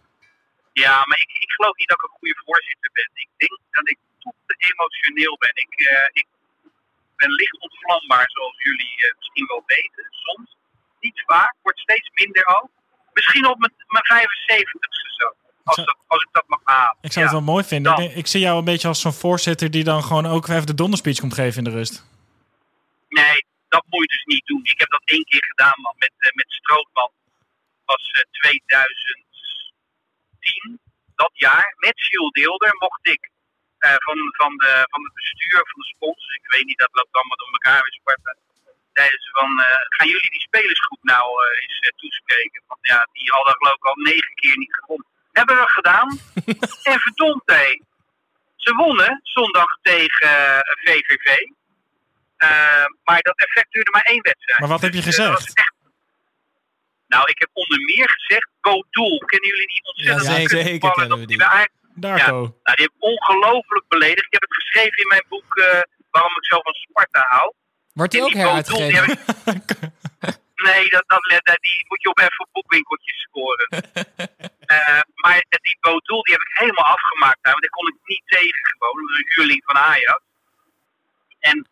[0.73, 3.09] Ja, maar ik, ik geloof niet dat ik een goede voorzitter ben.
[3.13, 3.97] Ik denk dat ik
[4.45, 5.51] te emotioneel ben.
[5.53, 6.27] Ik, eh, ik
[7.15, 10.05] ben licht ontvlambaar, zoals jullie eh, misschien wel weten.
[10.09, 10.55] Soms.
[10.99, 12.69] Niet vaak, wordt steeds minder ook.
[13.13, 15.27] Misschien op mijn, mijn 75ste zo.
[15.63, 16.97] Als, dat, als ik dat mag halen.
[17.01, 17.31] Ik zou Ja.
[17.31, 17.95] het wel mooi vinden.
[17.95, 18.03] Dan.
[18.03, 21.19] Ik, zie jou een beetje als zo'n voorzitter die dan gewoon ook even de donderspeech
[21.19, 22.05] komt geven in de rust.
[23.09, 24.61] Nee, dat moet je dus niet doen.
[24.63, 25.95] Ik heb dat één keer gedaan, man.
[25.97, 27.11] Met, eh, met Strootman.
[27.85, 28.21] was eh,
[30.41, 30.79] 2010.
[31.15, 31.67] Dat jaar.
[31.85, 33.21] Met Jules Deelder mocht ik
[33.77, 36.35] eh, van, van, de, van het bestuur, van de sponsors.
[36.35, 38.33] Ik weet niet, dat loopt allemaal door elkaar bij Sparta.
[38.93, 42.61] Zeiden ze van, eh, gaan jullie die spelersgroep nou eh, eens eh, toespreken?
[42.67, 45.07] Want ja, die hadden geloof ik al negen keer niet gewonnen.
[45.31, 46.09] Hebben we gedaan.
[46.91, 47.69] en verdomd hé.
[48.55, 51.25] Ze wonnen zondag tegen eh, VVV.
[52.37, 54.59] Eh, maar dat effect duurde maar één wedstrijd.
[54.59, 55.70] Maar wat heb je Dus, eh, dat gezegd?
[57.13, 59.17] Nou, ik heb onder meer gezegd, Bodoel.
[59.17, 60.95] Kennen jullie die ontzettend Ja, zeker voetballer?
[60.95, 62.01] kennen we Dat die.
[62.01, 62.39] Darko.
[62.63, 64.25] nou, die heb ik ongelooflijk beledigd.
[64.25, 67.53] Ik heb het geschreven in mijn boek eh, waarom ik zo van Sparta hou.
[67.93, 69.17] Wordt die En ook die die heruitgegeven?
[70.67, 73.67] Nee, dat, dat, dat- die moet je op even boekwinkeltjes scoren.
[74.71, 77.37] Eh, maar die Bodoel, die heb ik helemaal afgemaakt.
[77.41, 78.95] daar, Want daar kon ik niet tegen gewoon.
[78.95, 80.21] Dat was een huurling van Ajax.
[81.39, 81.67] En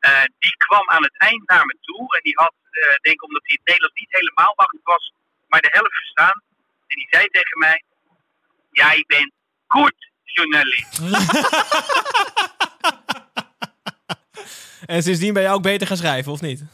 [0.00, 2.16] eh, die kwam aan het eind naar me toe.
[2.16, 5.12] En die had, eh, denk ik omdat hij het Nederlands niet helemaal machtig was,
[5.48, 6.42] maar de helft verstaan.
[6.86, 7.82] En die zei tegen mij,
[8.70, 9.32] jij bent
[9.66, 10.98] goed journalist.
[14.86, 16.64] En sindsdien ben je ook beter gaan schrijven, of niet?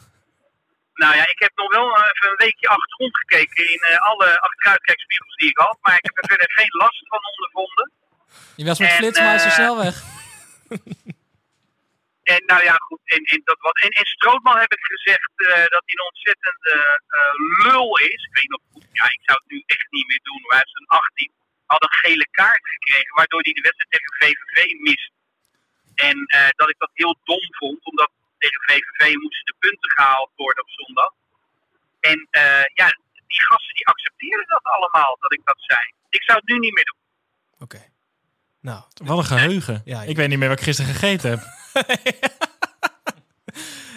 [0.93, 4.39] Nou ja, ik heb nog wel eh, even een weekje achterom gekeken in eh, alle
[4.39, 5.77] achteruitkijkspiegels die ik had.
[5.81, 7.91] Maar ik heb er verder geen last van ondervonden.
[8.55, 10.03] Je was met En, Flitsmeister eh, snelweg.
[12.33, 13.01] En nou ja, goed.
[13.03, 16.75] En, en, dat wat, en, en Strootman heb ik gezegd eh, dat hij een ontzettende
[17.17, 17.33] eh,
[17.65, 18.21] lul is.
[18.29, 18.87] Ik weet nog goed.
[18.91, 20.41] Ja, ik zou het nu echt niet meer doen.
[20.47, 21.31] Hij is een 18.
[21.65, 25.11] Had een gele kaart gekregen, waardoor hij de wedstrijd tegen VVV mist.
[25.95, 30.31] En eh, dat ik dat heel dom vond, omdat tegen VVV moesten de punten gehaald
[30.35, 31.11] worden op zondag.
[31.99, 32.87] En eh, ja,
[33.27, 35.83] die gasten die accepteerden dat allemaal, dat ik dat zei.
[36.09, 37.01] Ik zou het nu niet meer doen.
[37.59, 37.81] Oké.
[38.61, 39.81] Nou, Wat een geheugen.
[39.85, 41.39] Ja, ik weet niet meer wat ik gisteren gegeten heb.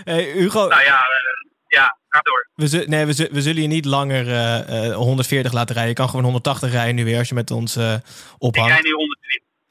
[0.05, 2.49] Hey, Hugo, Nou ja, eh, ja, ga door.
[2.55, 5.91] we, nee, we, we zullen je niet langer eh, eh, 140 laten rijden.
[5.93, 8.01] Je kan gewoon 180 rijden nu weer als je met ons eh Ik
[8.39, 8.71] ophangt.
[8.73, 9.20] rij nu 120.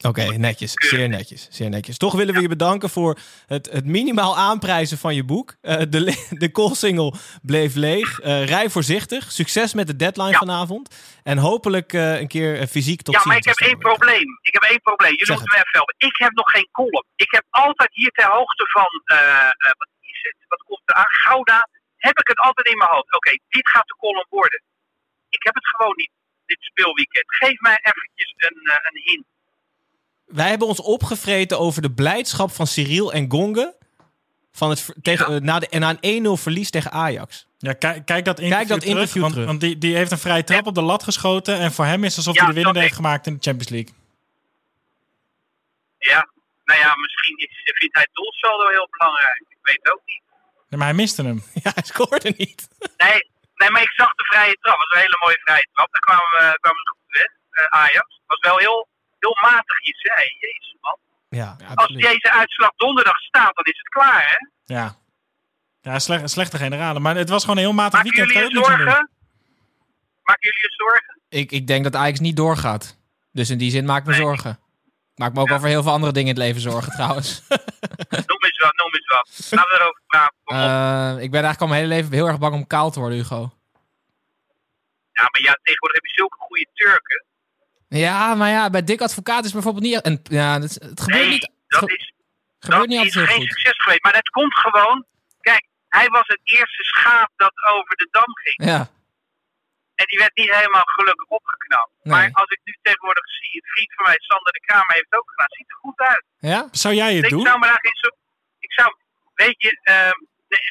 [0.07, 0.73] Oké, netjes.
[0.75, 1.47] Zeer netjes.
[1.49, 1.97] Zeer netjes.
[1.97, 5.55] Toch willen we je bedanken voor het, het minimaal aanprijzen van je boek.
[5.61, 6.01] Eh, de,
[6.43, 8.19] de call-single bleef leeg.
[8.19, 9.31] Eh, rij voorzichtig.
[9.31, 10.95] Succes met de deadline vanavond.
[11.23, 13.25] En hopelijk eh, een keer fysiek tot ja, ziens.
[13.25, 14.39] maar ik heb één probleem.
[14.41, 15.15] Ik heb één probleem.
[15.15, 15.95] Jullie moeten me even helpen.
[15.97, 17.07] Ik heb nog geen column.
[17.15, 18.89] Ik heb altijd hier ter hoogte van,
[19.77, 20.35] wat is het?
[20.47, 21.11] Wat komt er aan?
[21.25, 21.69] Gouda.
[21.97, 23.15] Heb ik het altijd in mijn hoofd.
[23.15, 24.61] Oké, dit gaat de column worden.
[25.29, 26.11] Ik heb het gewoon niet,
[26.45, 27.25] dit speelweekend.
[27.27, 29.25] Geef mij eventjes een, een hint.
[30.29, 33.77] Wij hebben ons opgevreten over de blijdschap van Cyril en Gonge.
[34.51, 37.47] Van het, tegen, eh, na, de, en na een 1-0 verlies tegen Ajax.
[37.57, 39.47] Ja, kijk, kijk dat interview, dat terug, interview want, terug.
[39.47, 41.59] want die, die heeft een vrije trap op de lat geschoten.
[41.59, 43.39] En voor hem is het alsof Ja, hij de winnende dat heeft gemaakt in de
[43.41, 43.93] Champions League.
[45.97, 46.29] Ja,
[46.65, 49.43] nou ja, misschien is, vindt hij het doelsaldo heel belangrijk.
[49.49, 50.21] Ik weet het ook niet.
[50.69, 51.43] Nee, maar hij miste hem.
[51.63, 52.67] Ja, hij scoorde niet.
[52.97, 53.19] Nee,
[53.59, 54.77] nee, maar ik zag de vrije trap.
[54.79, 55.89] Het was een hele mooie vrije trap.
[55.91, 57.29] Daar kwamen we, kwamen we goed weg.
[57.49, 58.07] Eh, Ajax.
[58.25, 58.87] was wel heel,
[59.19, 60.21] heel matig iets, hè.
[60.39, 60.97] Jezus, man.
[61.29, 64.73] Ja, Als deze uitslag donderdag staat, dan is het klaar, hè?
[64.75, 64.95] Ja.
[65.81, 66.99] Ja, slecht, slechte generale.
[66.99, 68.31] Maar het was gewoon een heel matig Maken weekend.
[68.37, 68.85] jullie zorgen?
[70.23, 71.19] Maken jullie je zorgen?
[71.29, 72.97] Ik, ik denk dat Ajax niet doorgaat.
[73.31, 74.59] Dus in die zin maak ik me zorgen.
[75.15, 77.41] Maak me ook over heel veel andere dingen in het leven zorgen trouwens.
[77.49, 79.47] Noem eens wat, noem eens wat.
[79.51, 81.17] Laten we erover praten.
[81.17, 83.17] Eh, ik ben eigenlijk al mijn hele leven heel erg bang om kaal te worden,
[83.17, 83.51] Hugo.
[85.11, 87.25] Ja, maar ja, tegenwoordig heb je zulke goede Turken.
[87.89, 90.01] Ja, maar ja, bij Dick Advocaat is bijvoorbeeld niet...
[90.01, 92.13] En, ja, het, het gebeurt Nee, niet, dat ge- is,
[92.59, 93.49] gebeurt dat niet is heel geen goed.
[93.51, 94.03] succes geweest.
[94.03, 95.05] Maar het komt gewoon...
[95.41, 98.69] Kijk, hij was het eerste schaap dat over de dam ging.
[98.71, 98.79] Ja,
[99.95, 101.91] En die werd niet helemaal gelukkig opgeknapt.
[102.03, 102.13] Nee.
[102.13, 105.19] Maar als ik nu tegenwoordig zie, het vriend van mij, Sander de Kramer, heeft het
[105.19, 105.47] ook gedaan.
[105.57, 106.25] Ziet er goed uit.
[106.51, 106.67] ja?
[106.71, 107.45] Zou jij het ik doen?
[107.45, 108.07] zou me daar geen zo...
[108.59, 108.95] Ik zou...
[109.33, 110.17] Weet je, ehm,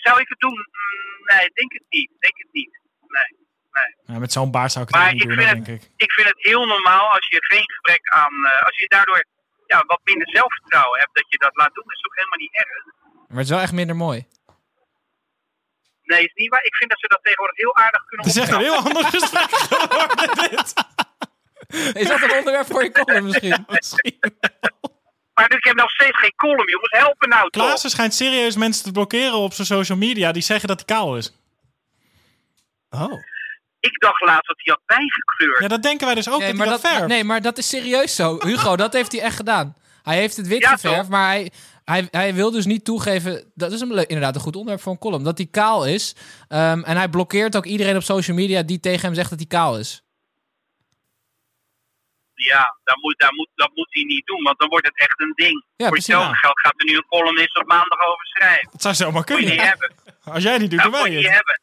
[0.06, 0.58] zou ik het doen?
[0.72, 2.10] Mm, nee, ik denk het niet.
[2.10, 2.72] Ik denk het niet.
[3.16, 3.30] Nee,
[3.72, 4.14] nee.
[4.14, 5.84] Ja, met zo'n baard zou ik het Maar ook niet ik doen, vind, denk het,
[5.84, 5.90] ik.
[5.96, 8.34] ik vind het heel normaal als je geen gebrek aan...
[8.46, 9.24] eh, als je daardoor
[9.66, 11.84] ja, wat minder zelfvertrouwen hebt, dat je dat laat doen.
[11.86, 12.84] Is ook helemaal niet erg.
[13.28, 14.26] Maar het is wel echt minder mooi.
[16.02, 16.64] Nee, is niet waar.
[16.64, 19.04] Ik vind dat ze dat tegenwoordig heel aardig kunnen Het is echt een heel ander
[19.04, 20.74] gesprek geworden, dit.
[21.96, 23.64] Is dat een onderwerp voor je column misschien?
[25.34, 26.90] Maar ik heb nog steeds geen column, jongens.
[26.98, 27.62] Help me nou toch.
[27.62, 30.32] Klaassen schijnt serieus mensen te blokkeren op zijn social media.
[30.32, 31.32] Die zeggen dat hij kaal is.
[32.90, 33.12] Oh.
[33.80, 35.60] Ik dacht laatst dat hij had bijgekleurd.
[35.62, 36.38] Ja, dat denken wij dus ook.
[36.38, 38.36] Nee dat maar hij dat, dat nee, maar dat is serieus zo.
[38.48, 39.76] Hugo, dat heeft hij echt gedaan.
[40.02, 41.08] Hij heeft het wit Ja, geverfd, toch?
[41.08, 41.50] maar hij,
[41.84, 43.52] hij, hij wil dus niet toegeven...
[43.54, 45.24] Dat is een, inderdaad een goed onderwerp voor een column.
[45.24, 46.14] Dat hij kaal is.
[46.48, 49.48] Ehm, en hij blokkeert ook iedereen op social media die tegen hem zegt dat hij
[49.48, 50.02] kaal is.
[52.34, 55.20] Ja, daar moet, daar moet, dat moet hij niet doen, want dan wordt het echt
[55.20, 55.64] een ding.
[55.76, 58.68] Ja, Voor hetzelfde geld gaat er nu een columnist op maandag over schrijven.
[58.72, 59.52] Dat zou zomaar Moet je kunnen.
[59.52, 59.92] niet hebben.
[60.24, 61.60] Als jij niet doet, Dat moet wij je niet hebben.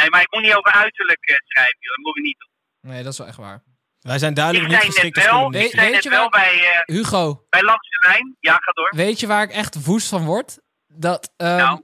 [0.00, 1.96] Nee, maar ik moet niet over uiterlijk eh, schrijven, joh.
[1.96, 2.90] Dat moet je niet doen.
[2.92, 3.62] Nee, dat is wel echt waar.
[4.00, 5.64] Wij zijn Ik duidelijk niet zei net geschikt als wel, columnist.
[5.64, 6.52] ik zei Weet net je wel bij,
[6.86, 8.36] eh Hugo, bij Langs de Lijn.
[8.40, 8.92] Ja, ga door.
[8.96, 10.58] weet je waar ik echt woest van word?
[10.86, 11.82] Dat ehm Nou?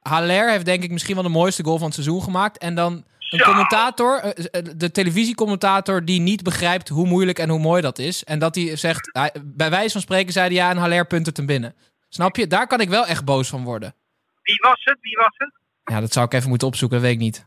[0.00, 2.58] Haller heeft denk ik misschien wel de mooiste goal van het seizoen gemaakt.
[2.58, 7.82] En dan een commentator, eh, de televisiecommentator die niet begrijpt hoe moeilijk en hoe mooi
[7.82, 8.24] dat is.
[8.24, 11.26] En dat hij zegt, hij- bij wijze van spreken zei hij ja en Haller punt
[11.26, 11.74] het hem binnen.
[12.08, 12.46] Snap je?
[12.46, 13.94] Daar kan ik wel echt boos van worden.
[14.42, 14.98] Wie was het?
[15.00, 15.52] Wie was het?
[15.90, 17.46] Ja, dat zou ik even moeten opzoeken, dat weet ik niet.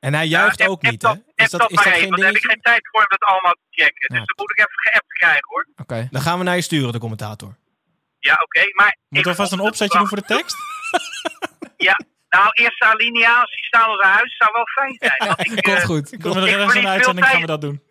[0.00, 1.08] En hij juicht Ja, app- ook app niet, hè?
[1.08, 3.06] dat- Is dat, dat is dat geen want dan heb ik geen tijd voor om
[3.08, 4.08] dat allemaal te checken.
[4.08, 4.24] Dus Ja.
[4.24, 5.66] dan moet ik even geappt krijgen, hoor.
[5.76, 6.08] Oké.
[6.10, 7.56] Dan gaan we naar je sturen, de commentator.
[8.18, 8.96] Ja, oké, maar...
[9.08, 10.56] Moet ik- alvast een opzetje doen voor de tekst?
[11.76, 11.98] Ja,
[12.28, 15.28] nou, eerste alinea, als die staan een huis, zou wel fijn zijn.
[15.28, 16.10] Want ik, eh, Komt goed.
[16.10, 17.82] We Ik rest van verlies de veel uitzending gaan we dat doen.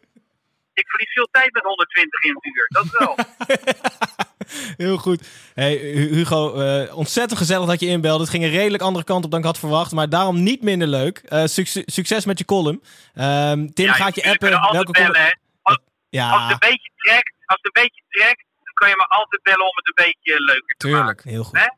[0.74, 2.66] ik verlies veel tijd met 120 in het uur.
[2.68, 3.16] Dat wel.
[4.78, 5.28] Heel goed.
[5.54, 8.22] Hey, Hu- Hugo, eh, ontzettend gezellig dat je inbelde.
[8.22, 10.88] Het ging een redelijk andere kant op dan ik had verwacht, maar daarom niet minder
[10.88, 11.18] leuk.
[11.18, 12.84] Eh, succes, succes met je column.
[13.14, 14.50] Ehm, Tim ja, gaat je appen.
[14.50, 15.16] Welke bellen, column?
[15.16, 15.22] hè.
[15.62, 18.96] Als, als het Ja, een beetje trekt, als het een beetje trekt, dan kan je
[18.98, 21.00] me altijd bellen om het een beetje leuker te maken.
[21.00, 21.24] Tuurlijk.
[21.24, 21.72] heel goed.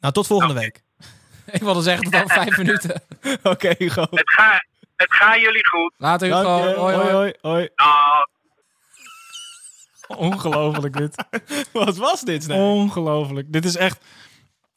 [0.00, 0.82] Nou, tot volgende week.
[1.52, 3.02] Ik wilde zeggen tot over vijf minuten.
[3.42, 4.06] Oké, Hugo.
[4.10, 4.64] Het gaat
[4.96, 5.94] het gaat jullie goed.
[5.96, 6.68] Later Dank Hugo.
[6.68, 6.74] je.
[6.74, 7.12] Hoi, hoi.
[7.12, 7.68] hoi, hoi.
[7.74, 8.26] Nou,
[10.08, 11.24] Ongelooflijk dit.
[11.72, 12.60] Wat was dit nou?
[12.60, 13.52] Ongelooflijk.
[13.52, 13.98] Dit is echt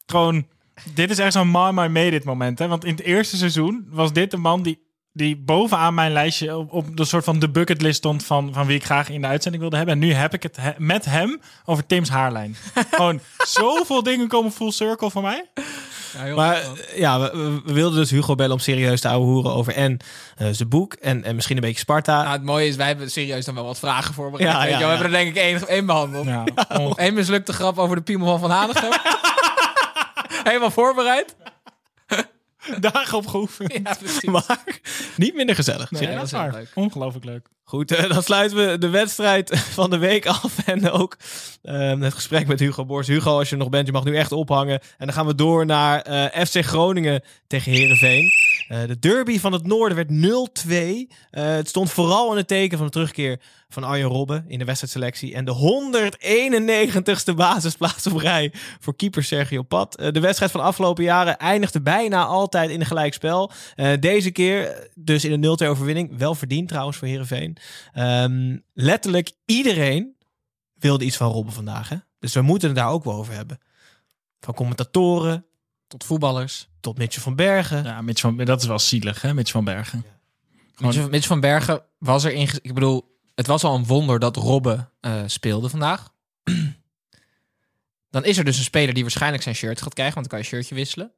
[0.06, 0.46] gewoon.
[0.94, 2.58] Dit is echt zo'n Mama made it moment.
[2.58, 2.68] Hè?
[2.68, 6.72] Want in het eerste seizoen was dit de man die, die bovenaan mijn lijstje op,
[6.72, 9.62] op de soort van de bucketlist stond van, van wie ik graag in de uitzending
[9.62, 9.94] wilde hebben.
[9.94, 12.56] En nu heb ik het he- met hem over Tim's haarlijn.
[12.90, 15.44] gewoon zoveel dingen komen full circle voor mij.
[16.12, 19.74] Ja, Maar eh, ja, we, wilden dus Hugo bellen om serieus te ouwe hoeren over
[19.74, 19.98] en
[20.36, 22.22] eh, zijn boek en, en misschien een beetje Sparta.
[22.22, 24.52] Nou, het mooie is, wij hebben serieus dan wel wat vragen voorbereid.
[24.52, 26.26] Ja, Weet je ja, we hebben er denk ik één, één behandeld.
[26.26, 26.44] Ja,
[26.96, 28.90] Eén mislukte grap over de piemel van Van Hanegem.
[30.48, 31.36] helemaal voorbereid.
[32.80, 33.72] Dagen op geoefend.
[33.84, 34.22] Ja, precies.
[34.22, 34.64] Maar
[35.16, 35.90] niet minder gezellig.
[35.90, 36.52] Nee, dat is waar.
[36.52, 36.70] leuk.
[36.74, 37.48] Ongelooflijk leuk.
[37.68, 40.58] Goed, eh, dan sluiten we de wedstrijd van de week af.
[40.66, 41.16] En ook
[41.62, 43.06] ehm, het gesprek met Hugo Bors.
[43.06, 44.80] Hugo, als je er nog bent, je mag nu echt ophangen.
[44.98, 48.30] En dan gaan we door naar eh, FC Groningen tegen Herenveen.
[48.68, 51.08] de derby van het noorden werd 0-2.
[51.30, 54.64] Eh, het stond vooral in het teken van de terugkeer van Arjen Robben in de
[54.64, 55.34] wedstrijdselectie.
[55.34, 59.96] En de 191ste basisplaats op rij voor keeper Sergio Pat.
[59.96, 63.50] Eh, de wedstrijd van de afgelopen jaren eindigde bijna altijd in een gelijkspel.
[63.74, 66.18] Eh, deze keer dus in een 0-2 overwinning.
[66.18, 67.56] Wel verdiend trouwens voor Herenveen.
[67.92, 70.16] Ehm, letterlijk iedereen
[70.74, 71.88] wilde iets van Robben vandaag.
[71.88, 71.96] Hè?
[72.18, 73.58] Dus we moeten het daar ook wel over hebben.
[74.40, 75.46] Van commentatoren
[75.86, 76.68] Tot voetballers.
[76.80, 77.84] tot Mitchell van Bergen.
[77.84, 80.04] Ja, Mitch van, dat is wel zielig, hè, Mitch van Bergen.
[80.78, 82.48] Mitch, Mitch van Bergen was er in.
[82.62, 86.08] Ik bedoel, het was al een wonder dat Robben eh, speelde vandaag.
[88.10, 90.48] Dan is er dus een speler die waarschijnlijk zijn shirt gaat krijgen, want dan kan
[90.48, 91.12] je shirtje wisselen.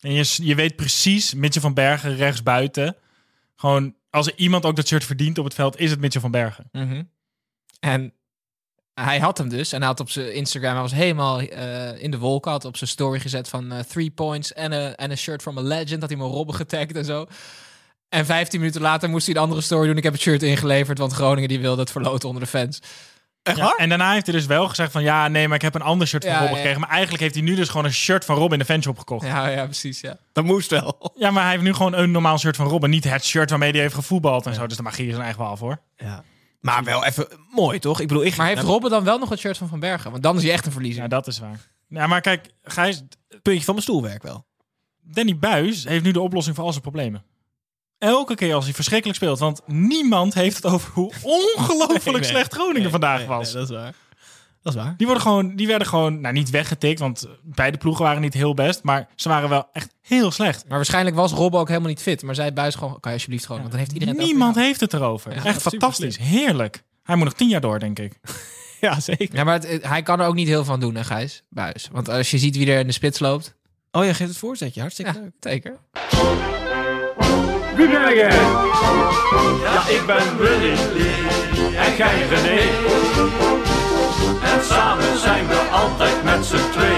[0.00, 2.96] En je, je weet precies, Mitchell van Bergen rechts buiten.
[3.56, 6.68] Gewoon, als iemand ook dat shirt verdient op het veld, is het Mitchell van Bergen.
[6.72, 7.02] Mhm.
[7.80, 8.12] En
[8.94, 9.72] hij had hem dus.
[9.72, 12.50] En hij had op zijn Instagram, hij was helemaal eh, in de wolken.
[12.50, 15.58] Had op zijn story gezet van eh, three points en een en een shirt from
[15.58, 16.00] a legend.
[16.00, 17.26] Had hij maar Robben getagd en zo.
[18.08, 19.96] En 15 minuten later moest hij een andere story doen.
[19.96, 22.80] Ik heb het shirt ingeleverd, want Groningen die wilde het verloten onder de fans.
[23.56, 25.82] Ja, en daarna heeft hij dus wel gezegd van ja, nee, maar ik heb een
[25.82, 26.56] ander shirt van Ja, Rob ja.
[26.56, 26.80] gekregen.
[26.80, 29.26] Maar eigenlijk heeft hij nu dus gewoon een shirt van Rob in de fanshop gekocht.
[29.26, 29.46] Ja.
[29.46, 30.00] Ja, ja, precies.
[30.00, 30.16] Ja.
[30.32, 31.12] Dat moest wel.
[31.32, 32.84] maar hij heeft nu gewoon een normaal shirt van Rob.
[32.84, 34.66] En niet het shirt waarmee hij heeft gevoetbald en zo.
[34.66, 35.80] Dus de magie is een eigen wel voor.
[35.96, 36.24] Ja.
[36.60, 38.00] Maar wel even mooi, toch?
[38.00, 40.10] Ik bedoel, ik Maar heeft Robben dan wel nog het shirt van Van Bergen?
[40.10, 41.02] Want dan is hij echt een verliezer.
[41.02, 41.60] Ja, dat is waar.
[41.88, 43.02] Ja, maar kijk, Gijs,
[43.42, 44.46] puntje van mijn stoelwerk wel.
[45.02, 47.24] Danny Buis heeft nu de oplossing voor al zijn problemen.
[47.98, 49.38] Elke keer als hij verschrikkelijk speelt.
[49.38, 51.12] Want niemand heeft het over hoe
[51.56, 52.24] ongelooflijk Nee, nee.
[52.24, 53.44] slecht Groningen Nee, vandaag nee, was.
[53.44, 53.94] nee, dat is waar.
[54.62, 54.94] Dat is waar.
[54.96, 58.54] Die, worden gewoon, die werden gewoon, nou niet weggetikt, want beide ploegen waren niet heel
[58.54, 58.82] best.
[58.82, 60.64] Maar ze waren wel echt heel slecht.
[60.68, 62.22] Maar waarschijnlijk was Robben ook helemaal niet fit.
[62.22, 64.56] Maar zij buis gewoon, kan je alsjeblieft gewoon, want dan heeft iedereen het over Niemand
[64.56, 65.34] heeft het erover.
[65.34, 66.18] Ja, echt fantastisch.
[66.18, 66.82] Heerlijk.
[67.02, 68.12] Hij moet nog tien jaar door, denk ik.
[68.80, 69.34] Ja, zeker.
[69.36, 71.42] Ja, maar het- hij kan er ook niet heel van doen, hè, Gijs?
[71.50, 71.88] Buis.
[71.92, 73.54] Want als je ziet wie er in de spits loopt.
[73.90, 74.80] Oh, je geeft het voorzetje.
[74.80, 75.32] Hartstikke Ja, leuk.
[75.40, 75.78] zeker.
[77.78, 78.30] Goedemorgen.
[79.60, 80.70] Ja, ik ben Willy
[81.76, 82.60] en jij René.
[84.42, 86.96] En samen zijn we altijd met z'n twee.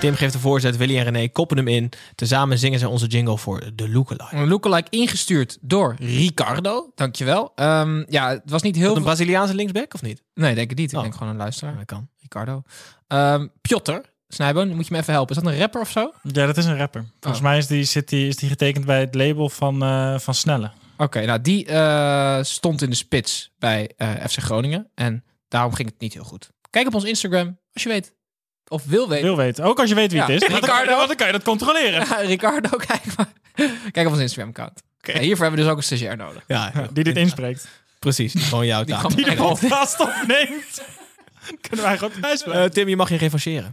[0.00, 1.90] Tim geeft de voorzet, Willy en René koppen hem in.
[2.14, 4.36] Tezamen zingen ze onze jingle voor de lookalike.
[4.36, 6.90] Een lookalike ingestuurd door Ricardo.
[6.94, 7.52] Dankjewel.
[7.54, 9.02] Ehm ja, het was niet heel Een.
[9.02, 10.22] Braziliaanse linksback of niet?
[10.34, 10.90] Nee, denk ik niet.
[10.90, 11.02] Ik Oh.
[11.02, 11.76] denk gewoon een luisteraar.
[11.76, 12.08] dat kan.
[12.20, 12.62] Ricardo.
[13.08, 13.92] Ehm Piotr
[14.28, 15.36] Snijboon, moet je me even helpen.
[15.36, 16.12] Is dat een rapper of zo?
[16.22, 17.04] Ja, dat is een rapper.
[17.20, 17.48] Volgens Oh.
[17.48, 20.70] mij is die, zit die, is die getekend bij het label van, eh, van Snelle.
[20.96, 24.90] Oké, nou die eh, stond in de spits bij eh, FC Groningen.
[24.94, 26.50] En daarom ging het niet heel goed.
[26.70, 28.12] Kijk op ons Instagram als je weet.
[28.68, 29.24] Of wil weten.
[29.24, 29.64] Wil weten.
[29.64, 30.26] Ook als je weet wie Ja.
[30.30, 30.48] het is.
[30.48, 30.96] Ricardo.
[30.96, 32.06] want dan kan je dat controleren.
[32.08, 33.32] Ja, Ricardo, kijk maar.
[33.90, 34.82] Kijk op ons Instagram-account.
[35.00, 36.44] En hiervoor hebben we dus ook een stagiair nodig.
[36.46, 36.72] Ja.
[36.92, 37.68] Die dit inspreekt.
[37.98, 38.34] precies.
[38.34, 39.00] Gewoon jouw Die taak.
[39.00, 40.82] gewoon- Die de podcast opneemt.
[41.68, 42.64] Kunnen wij gewoon thuis blijven.
[42.64, 43.72] Eh, Tim, je mag je revancheren.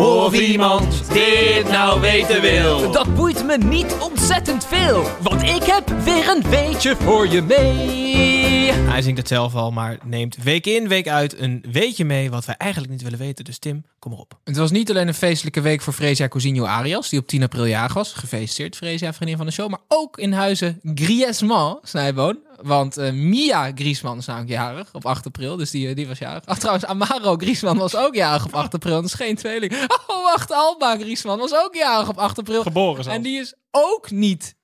[0.00, 2.90] Of iemand dit nou weten wil.
[2.90, 8.72] Dat boeit me niet ontzettend veel, want ik heb weer een weetje voor je mee.
[8.72, 12.44] Hij zingt het zelf al, maar neemt week in, week uit een weetje mee wat
[12.44, 13.44] wij eigenlijk niet willen weten.
[13.44, 14.38] Dus Tim, kom erop.
[14.44, 17.66] Het was niet alleen een feestelijke week voor Fresia Cousinho Arias, die op 10 april
[17.66, 18.12] jarig was.
[18.12, 19.68] Gefeliciteerd, Fresia, vriendin van de show.
[19.68, 22.38] Maar ook in huizen Griezmann, Snijboon.
[22.62, 26.18] Want eh, Mia Griezmann is namelijk jarig op 8 april, dus die, eh, die was
[26.18, 26.46] jarig.
[26.46, 28.94] Ach, trouwens, Amaro Griezmann was ook jarig op 8 april.
[28.94, 29.72] Dat is geen tweeling.
[30.06, 32.62] Oh, wacht, Alba Griezmann was ook jarig op 8 april.
[32.62, 33.18] Geboren zelfs.
[33.18, 34.54] En die is ook niet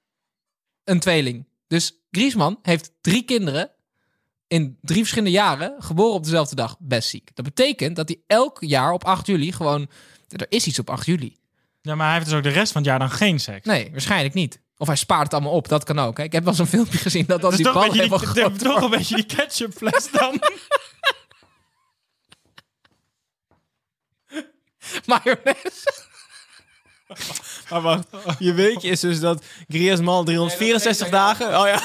[0.84, 1.46] een tweeling.
[1.66, 3.70] Dus Griezmann heeft drie kinderen
[4.48, 6.76] in drie verschillende jaren, geboren op dezelfde dag.
[6.78, 7.30] Best ziek.
[7.34, 9.88] Dat betekent dat hij elk jaar op 8 juli gewoon...
[10.28, 11.36] Er is iets op 8 juli.
[11.82, 13.66] Ja, maar hij heeft dus ook de rest van het jaar dan geen seks.
[13.66, 14.60] Nee, waarschijnlijk niet.
[14.78, 15.68] Of hij spaart het allemaal op.
[15.68, 16.16] Dat kan ook.
[16.16, 16.22] Hè.
[16.24, 18.28] Ik heb wel zo'n filmpje gezien dat dat Dus die bal een beetje helemaal die,
[18.28, 20.40] groot toch een beetje die ketchupfles dan.
[25.06, 26.04] Mayonaise.
[27.70, 28.06] Maar wacht,
[28.38, 31.60] je weetje is dus dat Griezmann 364 dagen...
[31.60, 31.80] Oh ja.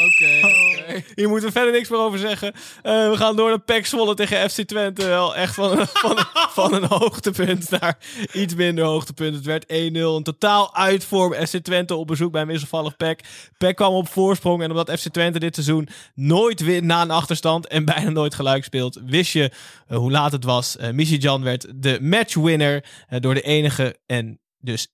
[0.00, 1.04] Oké, oké.
[1.20, 2.52] Hier moeten we verder niks meer over zeggen.
[2.82, 5.06] Eh, we gaan door naar PEC Zwolle tegen FC Twente.
[5.06, 6.18] Wel echt van een, van,
[6.50, 7.98] van een hoogtepunt naar
[8.32, 9.34] iets minder hoogtepunt.
[9.34, 9.66] Het werd 1-0.
[9.68, 13.20] Een totaal uitvorm FC Twente op bezoek bij een wisselvallig PEC.
[13.58, 14.62] PEC kwam op voorsprong.
[14.62, 18.64] En omdat FC Twente dit seizoen nooit wint na een achterstand en bijna nooit gelijk
[18.64, 19.52] speelt, wist je
[19.86, 20.76] eh, hoe laat het was.
[20.80, 24.92] Uh, Jan werd de matchwinner eh, door de enige en dus 1-0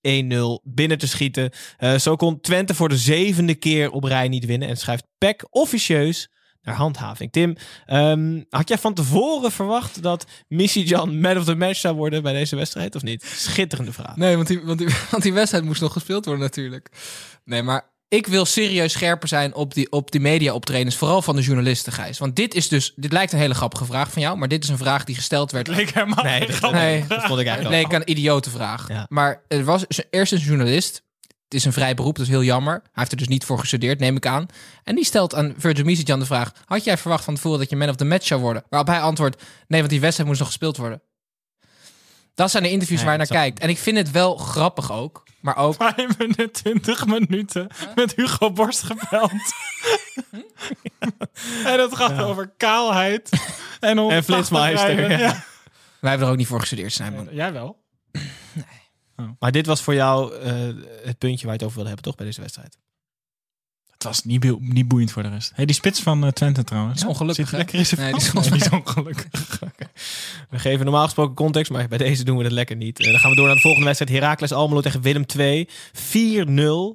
[0.63, 1.51] binnen te schieten.
[1.77, 5.47] Eh, zo kon Twente voor de zevende keer op rij niet winnen en schrijft PEC
[5.49, 6.29] officieus
[6.61, 7.31] naar handhaving.
[7.31, 7.55] Tim,
[7.85, 12.23] ehm, had jij van tevoren verwacht dat Missy Jan man of the match zou worden
[12.23, 13.23] bij deze wedstrijd of niet?
[13.23, 14.15] Schitterende vraag.
[14.15, 16.89] Nee, want want, die, want die wedstrijd moest nog gespeeld worden natuurlijk.
[17.43, 21.41] Nee, maar ik wil serieus scherper zijn op die, op die media-optredens, vooral van de
[21.41, 22.17] journalisten, Gijs.
[22.17, 24.69] Want dit is dus, dit lijkt een hele grappige vraag van jou, maar dit is
[24.69, 25.67] een vraag die gesteld werd.
[25.67, 28.87] Leek helemaal Nee, dat- nee, dat vond ik eigenlijk leek een idiote vraag.
[28.89, 29.05] Ja.
[29.09, 31.05] Maar er was eerst een journalist.
[31.43, 32.73] Het is een vrij beroep, dat is heel jammer.
[32.73, 34.45] Hij heeft er dus niet voor gestudeerd, neem ik aan.
[34.83, 36.51] En die stelt aan Virgil Misijan de vraag...
[36.65, 38.63] had jij verwacht van tevoren dat je man of the match zou worden?
[38.69, 39.43] Waarop hij antwoordt...
[39.67, 41.01] nee, want die wedstrijd moest nog gespeeld worden.
[42.37, 43.59] Dat zijn de interviews Nee, waar je naar kijkt.
[43.59, 45.23] En ik vind het wel grappig ook.
[45.39, 45.75] Maar ook...
[45.75, 49.31] Vijf minuten, 20 minuten met Hugo Borst gebeld.
[51.71, 53.29] en dat gaat over kaalheid
[53.79, 55.43] en, En Flitsmeister, ja.
[55.99, 57.27] Wij hebben er ook niet voor gestudeerd, Snijman.
[57.31, 57.83] Jij wel.
[59.39, 60.51] Maar dit was voor jou eh,
[61.03, 62.77] het puntje waar je het over wilde hebben, toch, bij deze wedstrijd?
[63.97, 65.51] Het was niet, boe- niet boeiend voor de rest.
[65.55, 67.01] Hey, die spits van eh, Twente trouwens.
[67.01, 67.65] Is ongelukkig, Zit hij hè?
[67.65, 69.59] lekker in zijn Nee, die is Nee, mij- die is ongelukkig.
[70.49, 72.99] We geven normaal gesproken context, maar bij deze doen we het lekker niet.
[72.99, 74.11] Eh, dan gaan we door naar de volgende wedstrijd.
[74.11, 75.67] Heracles Almelo tegen Willem II.
[75.93, 76.01] 4-0.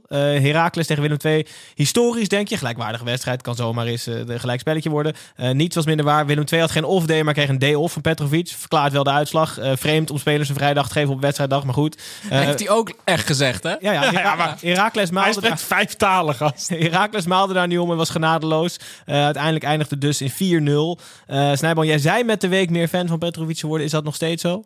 [0.09, 1.47] Eh Heracles tegen Willem II.
[1.75, 3.43] Historisch denk je, gelijkwaardige wedstrijd.
[3.43, 5.15] Kan zomaar eens een gelijkspelletje worden.
[5.37, 6.27] Eh, niets was minder waar.
[6.27, 8.49] Willem II had geen off-day, maar kreeg een day-off van Petrovic.
[8.59, 9.59] Verklaart wel de uitslag.
[9.75, 12.03] Vreemd om spelers een vrijdag te geven op wedstrijddag, maar goed.
[12.29, 13.75] Heeft hij ook echt gezegd, hè?
[13.81, 16.71] ja, ja, maar- Heracles Hij maalde daar, spreekt vijf talen, gast.
[16.93, 18.77] Heracles maalde daar niet om en was genadeloos.
[19.05, 20.99] Eh, uiteindelijk eindigde dus in 4-0.
[21.27, 23.87] Eh Snijboom, jij zei met de week meer fan van Petrovic worden.
[23.87, 24.65] Is dat nog steeds zo?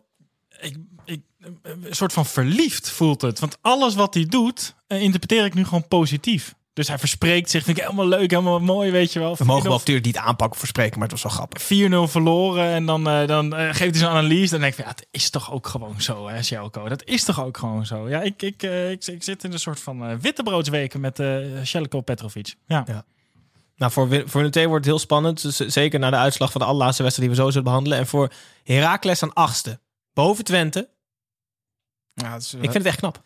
[0.61, 1.21] ik, ik,
[1.61, 3.39] een soort van verliefd voelt het.
[3.39, 6.55] Want alles wat hij doet, eh, interpreteer ik nu gewoon positief.
[6.77, 9.35] Dus hij verspreekt zich, vind ik helemaal leuk, helemaal mooi, weet je wel.
[9.37, 11.63] We mogen 4-0 wel natuurlijk niet aanpakken voor spreken, maar het was wel grappig.
[11.63, 14.51] 4-0 verloren en dan, eh, dan eh, geeft hij zijn analyse.
[14.51, 16.89] Dan denk ik, van, ja, het is toch ook gewoon zo, hè, Sjelko.
[16.89, 18.09] Dat is toch ook gewoon zo.
[18.09, 22.01] Ja, ik, ik, eh, ik, ik zit in een soort van wittebroodsweken met eh Sjelko
[22.01, 22.55] Petrovic.
[22.67, 22.83] Ja.
[22.87, 23.05] Ja.
[23.75, 25.41] Nou, voor, voor II wordt het heel spannend.
[25.41, 27.97] Dus, zeker na de uitslag van de allerlaatste wedstrijd die we zo zullen behandelen.
[27.97, 28.31] En voor
[28.63, 29.79] Heracles aan achtste.
[30.13, 30.89] Boven Twente.
[32.13, 33.23] Ja, is, Ik vind het echt knap.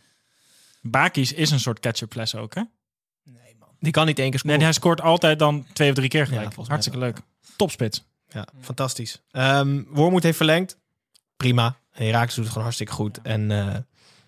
[0.82, 2.62] Bakis is een soort catch-up-fles ook, hè?
[3.82, 4.62] Die kan niet één keer Nee, scoren.
[4.62, 6.54] hij scoort altijd dan twee of drie keer gelijk.
[6.68, 7.18] Hartstikke leuk.
[7.56, 8.04] Topspits.
[8.30, 9.22] Ja, fantastisch.
[9.32, 10.78] Ehm Wormoed heeft verlengd.
[11.38, 11.76] Prima.
[11.92, 13.20] Heracles doet het gewoon hartstikke goed.
[13.24, 13.76] En eh,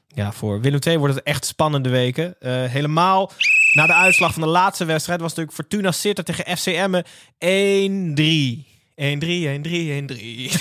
[0.08, 2.36] ja, voor Willem II wordt het echt spannende weken.
[2.40, 3.32] Eh, helemaal
[3.74, 7.06] na de uitslag van de laatste wedstrijd was natuurlijk Fortuna Sittard tegen FC Emmen
[8.66, 8.73] 1-3.
[8.96, 10.52] 1-3, 1-3, 1-3.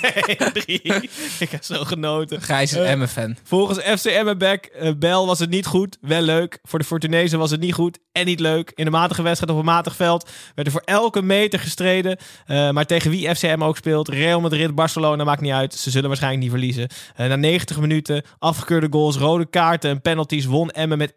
[0.00, 1.08] 1-3.
[1.38, 2.42] Ik heb zo genoten.
[2.42, 3.36] Gijs is Eh, Emmen-fan.
[3.44, 6.58] Volgens FC Emmenback eh Bel was het niet goed, wel leuk.
[6.62, 8.72] Voor de Fortunezen was het niet goed en niet leuk.
[8.74, 12.16] In de matige wedstrijd op een matig veld werd er voor elke meter gestreden.
[12.46, 15.74] Eh, maar tegen wie FC Emmen ook speelt, Real Madrid, Barcelona, maakt niet uit.
[15.74, 16.88] Ze zullen waarschijnlijk niet verliezen.
[17.16, 21.14] Na 90 minuten, afgekeurde goals, rode kaarten en penalties won Emmen met 1-3.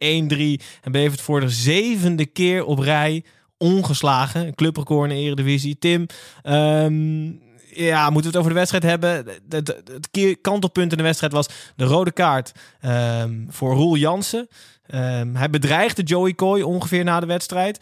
[0.81, 3.23] En bleef het voor de zevende keer op rij
[3.61, 4.55] ongeslagen.
[4.55, 5.77] Clubrecord in de Eredivisie.
[5.79, 6.05] Tim,
[6.43, 7.23] ehm,
[7.73, 9.25] ja, moeten we het over de wedstrijd hebben?
[9.49, 12.51] Het, kantelpunt in de wedstrijd was de rode kaart
[12.81, 14.47] ehm, voor Roel Jansen.
[14.87, 17.79] Ehm, hij bedreigde Joey Coy ongeveer na de wedstrijd.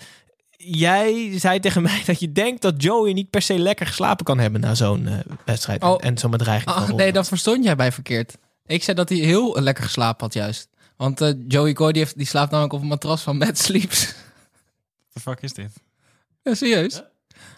[0.58, 4.40] Jij zei tegen mij dat je denkt dat Joey niet per se lekker geslapen kan
[4.40, 5.14] hebben na zo'n eh,
[5.46, 5.84] wedstrijd.
[5.84, 5.98] Oh.
[6.00, 8.38] En zo'n bedreiging Oh, Roel nee, dat verstond jij bij verkeerd.
[8.66, 10.68] Ik zei dat hij heel lekker geslapen had juist.
[10.98, 14.14] Want eh, Joey Coy die, heeft, die slaapt namelijk op een matras van Mad Sleeps.
[15.20, 15.72] The fuck is dit?
[16.44, 17.02] Ja, serieus.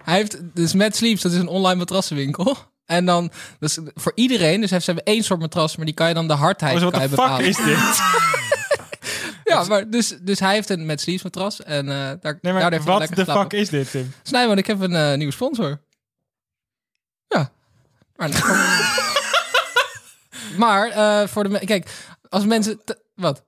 [0.04, 2.58] Hij heeft, dus Mad Sleeps, dat is een online matrassenwinkel.
[2.86, 6.14] En dan, dus voor iedereen, dus ze hebben één soort matras, maar die kan je
[6.14, 7.46] dan de hardheid Oh, wat kan de je fuck bepalen.
[7.46, 7.78] is dit?
[9.44, 12.72] Ja, maar dus, dus hij heeft een Mad Sleeps matras en eh daar, Nee, maar
[12.72, 14.14] heeft hij wat de fuck is dit, Tim?
[14.24, 15.82] Snijman, ik heb een eh, nieuwe sponsor.
[17.28, 17.52] Ja.
[18.16, 18.30] Maar,
[20.64, 21.92] maar eh, voor de kijk,
[22.30, 22.82] als mensen
[23.16, 23.44] wat?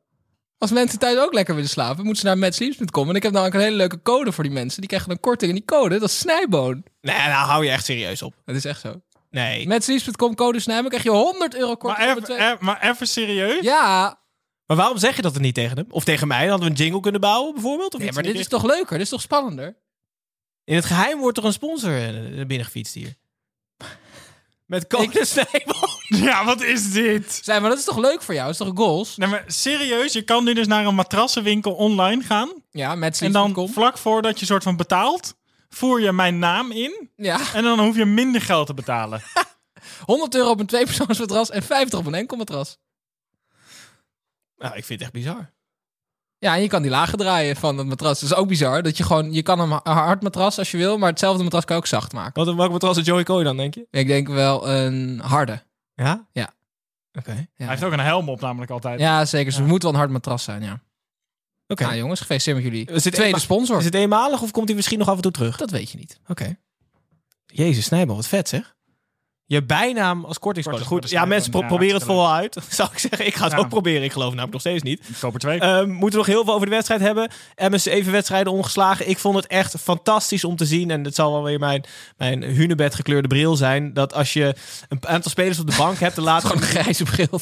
[0.64, 3.10] Als mensen thuis ook lekker willen slapen, moeten ze naar madsleeps.com.
[3.10, 4.80] En ik heb namelijk een hele leuke code voor die mensen.
[4.80, 5.52] Die krijgen een korting.
[5.52, 6.84] En die code, dat is snijboon.
[7.02, 8.34] Nee, nou hou je echt serieus op.
[8.46, 9.02] Dat is echt zo.
[9.30, 9.68] Nee.
[9.68, 12.12] Madsleeps.com, code snijboon, krijg je 100 euro Maar korting.
[12.12, 13.64] op even, eh, maar even serieus?
[13.64, 14.20] ja,
[14.66, 15.86] Maar waarom zeg je dat er niet tegen hem?
[15.90, 16.40] Of tegen mij?
[16.40, 17.94] Dan hadden we een jingle kunnen bouwen bijvoorbeeld?
[17.94, 18.92] Of nee, maar in dit is toch leuker?
[18.98, 19.76] Dit is toch spannender?
[20.64, 23.14] In het geheim wordt er een sponsor eh, binnengefietst hier.
[24.74, 25.92] Met Snijboom.
[26.24, 27.40] Ja, wat is dit?
[27.44, 28.52] Zijn, maar dat is toch leuk voor jou?
[28.52, 29.18] Dat is toch goals?
[29.18, 32.52] Nee, maar serieus, je kan nu dus naar een matrassenwinkel online gaan.
[32.72, 33.54] Ja, En madsleeps.com.
[33.54, 35.36] dan vlak voordat je soort van betaalt,
[35.70, 37.10] voer je mijn naam in.
[37.16, 39.22] Ja, En dan hoef je minder geld te betalen.
[40.06, 42.78] 100 euro op een tweepersoonsmatras en 50 op een enkel matras.
[44.58, 45.52] Nou, ik vind het echt bizar.
[46.44, 48.20] Ja, en je kan die lagen draaien van het matras.
[48.20, 48.84] Dat is ook bizar.
[48.84, 51.66] Dat je gewoon, je kan een ha- hard matras als je wil, maar hetzelfde matras
[51.66, 52.46] kan je ook zacht maken.
[52.46, 53.88] Wat, welke matras is Joey Coy dan, denk je?
[53.92, 55.62] Ik denk wel een harde.
[55.96, 56.28] Ja?
[56.32, 56.54] Ja.
[57.14, 57.32] Oké.
[57.32, 57.46] Ja.
[57.56, 59.00] Hij heeft ook een helm op namelijk altijd.
[59.00, 59.52] Ja, zeker.
[59.52, 60.80] Ze moet wel een hard matras zijn, ja.
[61.68, 61.84] Oké.
[61.84, 63.78] Nou jongens, gefeliciteerd met jullie Is het tweede eenma- sponsor.
[63.78, 65.58] Is het eenmalig of komt hij misschien nog af en toe terug?
[65.58, 66.20] Dat weet je niet.
[66.28, 66.58] Oké.
[67.46, 68.73] Jezus, Snijboom, wat vet zeg.
[69.46, 70.84] Je bijnaam als kortingscode.
[70.84, 72.74] Goed, ja, mensen pro- proberen het hartstikke vol uit.
[72.76, 73.58] Zou ik zeggen, ik ga het Ja.
[73.58, 74.04] ook proberen.
[74.04, 75.00] Ik geloof namelijk nog steeds niet.
[75.10, 75.60] Ik koop er twee.
[75.60, 77.30] Eh, Ehm, moeten we nog heel veel over de wedstrijd hebben.
[77.56, 79.10] MS even wedstrijden ongeslagen.
[79.10, 80.92] Ik vond het echt fantastisch om te zien.
[80.92, 81.84] En het zal wel weer mijn,
[82.18, 83.94] mijn hunebed gekleurde bril zijn.
[83.94, 84.56] Dat als je
[84.90, 87.40] een aantal spelers op de bank hebt, de laatste Gewoon een grijze bril.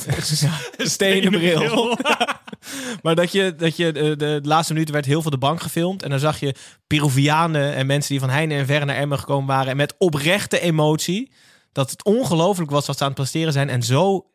[0.78, 1.98] een stenen bril.
[3.04, 6.04] maar dat je, dat je de, de, laatste minuten werd heel veel de bank gefilmd.
[6.04, 6.56] En dan zag je
[6.88, 9.70] Peruvianen en mensen die van heine en verre naar Emmen gekomen waren.
[9.72, 11.32] En met oprechte emotie.
[11.72, 13.70] Dat het ongelooflijk was wat ze aan het presteren zijn.
[13.70, 14.26] En zo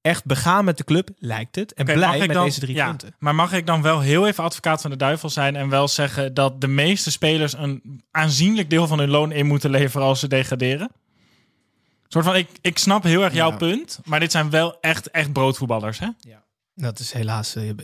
[0.00, 1.72] echt begaan met de club lijkt het.
[1.74, 3.14] En blij met dan- deze drie ja, punten.
[3.18, 6.34] Maar mag ik dan wel heel even advocaat van de duivel zijn en wel zeggen
[6.34, 10.28] dat de meeste spelers een aanzienlijk deel van hun loon in moeten leveren als ze
[10.28, 10.90] degraderen?
[10.90, 13.56] Een soort van, ik, ik snap heel erg jouw Ja.
[13.56, 16.08] punt, maar dit zijn wel echt, echt broodvoetballers, hè?
[16.74, 17.54] Dat is helaas...
[17.54, 17.74] eh, Je,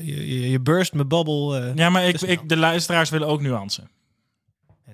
[0.41, 1.57] je, je burst mijn babbel.
[1.57, 1.75] eh.
[1.75, 3.83] Ja, maar ik, ik, de luisteraars willen ook nuance.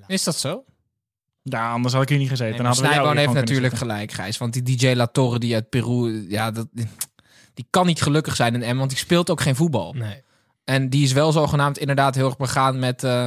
[0.07, 0.65] Is dat zo?
[1.51, 2.53] Ja, anders had ik hier niet gezeten.
[2.55, 4.39] Nee, Dan hadden Snijboon heeft natuurlijk gelijk, Gijs.
[4.39, 6.67] Want die DJ Latorre die uit Peru, ja, dat,
[7.55, 9.93] die kan niet gelukkig zijn in M, want die speelt ook geen voetbal.
[9.93, 10.23] Nee.
[10.65, 13.27] En die is wel zogenaamd inderdaad heel erg begaan met eh,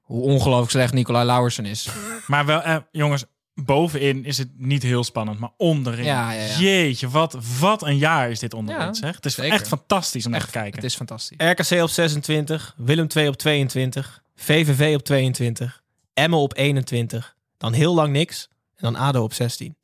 [0.00, 1.88] hoe ongelooflijk slecht Nicolai Lauwersen is.
[2.26, 3.24] Maar wel, eh, jongens,
[3.54, 6.04] bovenin is het niet heel spannend, maar onderin.
[6.04, 6.58] Ja, ja, ja.
[6.58, 9.14] Jeetje, wat, wat een jaar is dit onderin, Ja, zeg.
[9.14, 9.52] Het is zeker.
[9.52, 10.74] echt fantastisch om naar te Echt, kijken.
[10.74, 11.36] Het is fantastisch.
[11.38, 15.82] RKC op 26, Willem 2 op 22, VVV op 22,
[16.14, 19.76] Emmen op 21, dan heel lang niks en dan ADO op 16.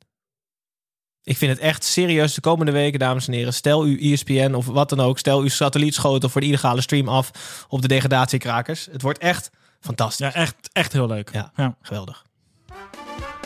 [1.23, 3.53] Ik vind het echt serieus de komende weken, dames en heren.
[3.53, 7.31] Stel uw ESPN of wat dan ook, stel uw satellietschotel voor de illegale stream af
[7.69, 8.87] op de degradatiekrakers.
[8.91, 9.49] Het wordt echt
[9.79, 10.25] fantastisch.
[10.25, 11.29] Ja, echt, echt heel leuk.
[11.33, 11.75] Ja, Ja.
[11.81, 12.25] geweldig.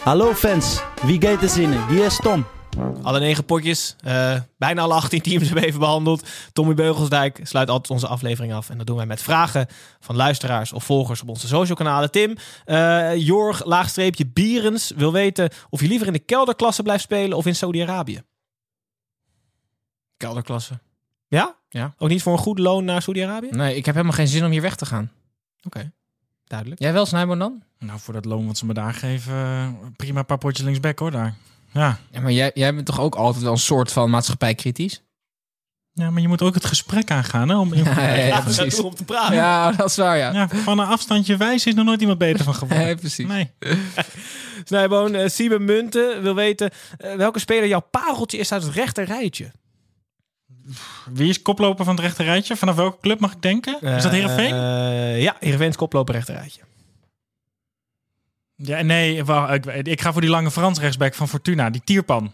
[0.03, 1.88] Hallo fans, wie gaat er zinnen?
[1.88, 2.45] Wie is Tom?
[3.01, 6.27] Alle negen potjes, eh, bijna alle 18 teams hebben we even behandeld.
[6.53, 8.69] Tommy Beugelsdijk sluit altijd onze aflevering af.
[8.69, 9.67] En dat doen wij met vragen
[9.99, 12.11] van luisteraars of volgers op onze social kanalen.
[12.11, 17.38] Tim, eh, Jorg, laagstreepje Bierens, wil weten of je liever in de kelderklasse blijft spelen
[17.38, 18.21] of in Saudi-Arabië.
[20.17, 20.80] Kelderklasse.
[21.27, 21.55] Ja?
[21.69, 21.93] Ja.
[21.97, 23.49] Ook niet voor een goed loon naar Saudi-Arabië?
[23.51, 25.11] Nee, ik heb helemaal geen zin om hier weg te gaan.
[25.63, 25.91] Oké,
[26.43, 26.82] duidelijk.
[26.82, 27.63] Jij wel, Snijboon dan?
[27.80, 30.99] Nou, voor dat loon wat ze me daar geven, eh, prima een paar potjes linksback
[30.99, 31.36] hoor daar.
[31.74, 31.99] Ja.
[32.11, 35.01] Ja, maar jij, jij bent toch ook altijd wel een soort van maatschappij kritisch?
[35.99, 38.80] ja, maar je moet ook het gesprek aangaan hè, om Ja, ja, ja, precies.
[38.80, 39.36] om te praten.
[39.36, 40.32] Ja, dat is waar, ja.
[40.32, 42.86] Ja, van een afstandje wijzen is nog nooit iemand beter van geworden.
[42.86, 43.28] Nee, precies.
[43.28, 43.51] Nee.
[44.63, 49.05] Snijboon, eh Siebe Munten wil weten eh, welke speler jouw pareltje is uit het rechter
[49.05, 49.51] rijtje.
[51.13, 52.55] Wie is koploper van het rechte rijtje?
[52.55, 53.82] Vanaf welke club mag ik denken?
[53.82, 54.53] is dat Heerenveen?
[54.53, 56.61] Eh, ja, Heerenveen is koploper rechter rijtje.
[58.62, 59.18] Ja, nee,
[59.53, 62.32] ik, ik ga voor die lange Frans rechtsback van Fortuna, die Tierpan.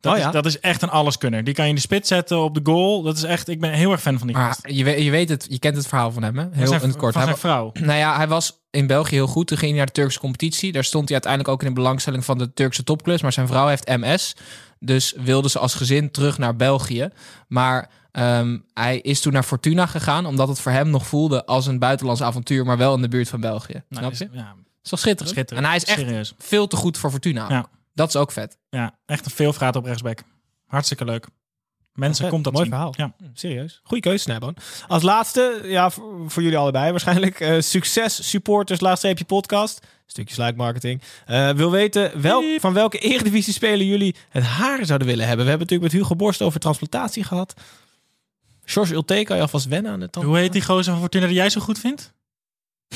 [0.00, 0.26] Dat, Oh ja?
[0.26, 1.44] is, dat is echt een alleskunner.
[1.44, 3.02] Die kan je in de spit zetten op de goal.
[3.02, 5.28] Dat is echt, ik ben heel erg fan van die Maar je weet, je weet
[5.28, 6.46] het, je kent het verhaal van hem, hè?
[6.52, 7.12] Heel zijn, in het kort.
[7.12, 7.84] van Hij zijn wa- vrouw.
[7.86, 9.46] Nou ja, hij was in België heel goed.
[9.46, 10.72] Toen ging hij naar de Turkse competitie.
[10.72, 13.22] Daar stond hij uiteindelijk ook in de belangstelling van de Turkse topclubs.
[13.22, 14.36] Maar zijn vrouw heeft MS.
[14.78, 17.08] Dus wilden ze als gezin terug naar België.
[17.48, 20.26] Maar ehm, hij is toen naar Fortuna gegaan.
[20.26, 22.64] Omdat het voor hem nog voelde als een buitenlands avontuur.
[22.64, 23.82] Maar wel in de buurt van België.
[23.88, 24.28] Nou, Snap is- je?
[24.32, 25.34] ja, is toch schitterend?
[25.34, 25.64] schitterend.
[25.66, 26.34] En hij is echt Serieus.
[26.38, 27.46] veel te goed voor Fortuna.
[27.48, 27.66] Ja.
[27.94, 28.58] Dat is ook vet.
[28.70, 30.22] Ja, echt een veelvraat op rechtsback.
[30.66, 31.26] Hartstikke leuk.
[31.92, 32.74] Mensen, komt dat mooi zien.
[32.74, 32.94] verhaal.
[32.96, 33.12] Ja.
[33.34, 33.80] Serieus.
[33.82, 34.56] Goeie keuze, Snijboon.
[34.88, 37.40] Als laatste, ja, voor, voor jullie allebei waarschijnlijk.
[37.40, 39.86] eh, succes supporters, laatstreepje podcast.
[40.06, 41.02] Stukje sluikmarketing.
[41.26, 45.44] Eh wil weten welk, van welke eredivisie speler jullie het haar zouden willen hebben.
[45.44, 47.54] We hebben natuurlijk met Hugo Borst over transplantatie gehad.
[48.64, 50.26] George Ulte kan je alvast wennen aan de tand.
[50.26, 52.12] Hoe heet die gozer van Fortuna die jij zo goed vindt?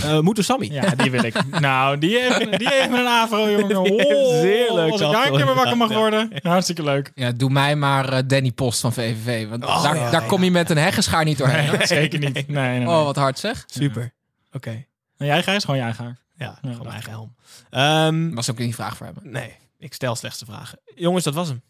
[0.05, 0.69] Uh, Moeten Sammy.
[0.73, 1.35] Ja, die wil ik.
[1.61, 3.77] nou, die heeft, die heeft een afro, jongen.
[3.77, 6.31] Oh, zeer leuk Als ik daar een keer mee wakker mag worden.
[6.43, 7.11] Hartstikke leuk.
[7.15, 9.49] Ja, doe mij maar eh, Danny Post van VVV.
[9.49, 10.27] Want Oh, daar, ja, daar ja.
[10.29, 11.71] kom je met een heggenschaar niet doorheen.
[11.79, 12.35] Nee, zeker niet.
[12.35, 12.89] Nee, nee, nee.
[12.89, 13.65] Oh, wat hard zeg.
[13.67, 14.13] Super.
[14.53, 14.85] Oké.
[15.17, 15.65] En jij Gijs?
[15.65, 16.17] Gewoon jij haar.
[16.39, 17.35] Ja, Ja, gewoon mijn eigen helm.
[17.71, 19.15] Ehm, Was ook niet vraag voor hem.
[19.23, 20.79] nee, ik stel slechts de vragen.
[20.95, 21.63] Jongens, dat was hem.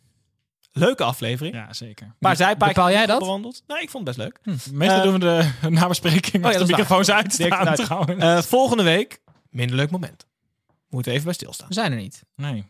[0.79, 1.55] Leuke aflevering.
[1.55, 2.15] Ja, zeker.
[2.19, 3.19] Maar zij Bepaal jij dat?
[3.19, 3.63] Bewandeld.
[3.81, 4.55] Ik vond het best leuk.
[4.73, 7.17] Meestal Eh, doen we de nabespreking als ja, de microfoons waar.
[7.17, 7.85] uitstaan Direct uit.
[7.85, 8.23] trouwens.
[8.23, 9.21] Eh, volgende week,
[9.51, 10.27] minder leuk moment.
[10.89, 11.69] Moeten we even bij stilstaan.
[11.69, 12.23] We zijn er niet.
[12.37, 12.65] nee.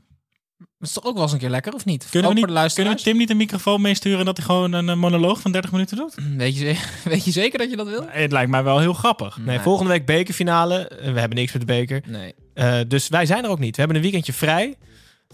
[0.79, 2.07] Dat is toch ook wel eens een keer lekker, of niet?
[2.11, 3.03] Kunnen ook we, niet, kunnen we.
[3.03, 6.15] Tim niet een microfoon meesturen dat hij gewoon een monoloog van 30 minuten doet?
[6.37, 8.01] Weet je, weet je zeker dat je dat wil?
[8.03, 9.39] Nee, Het lijkt mij wel heel grappig.
[9.39, 10.89] Nee, volgende week bekerfinale.
[10.89, 12.03] Eh, We hebben niks met de beker.
[12.07, 12.87] Nee.
[12.87, 13.71] Dus wij zijn er ook niet.
[13.71, 14.75] We hebben een weekendje vrij.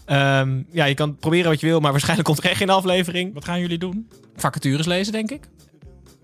[0.05, 3.35] Ehm, ja, je kan proberen wat je wil, maar waarschijnlijk komt er echt geen aflevering.
[3.35, 4.09] Wat gaan jullie doen?
[4.37, 5.49] Vacatures lezen, denk ik.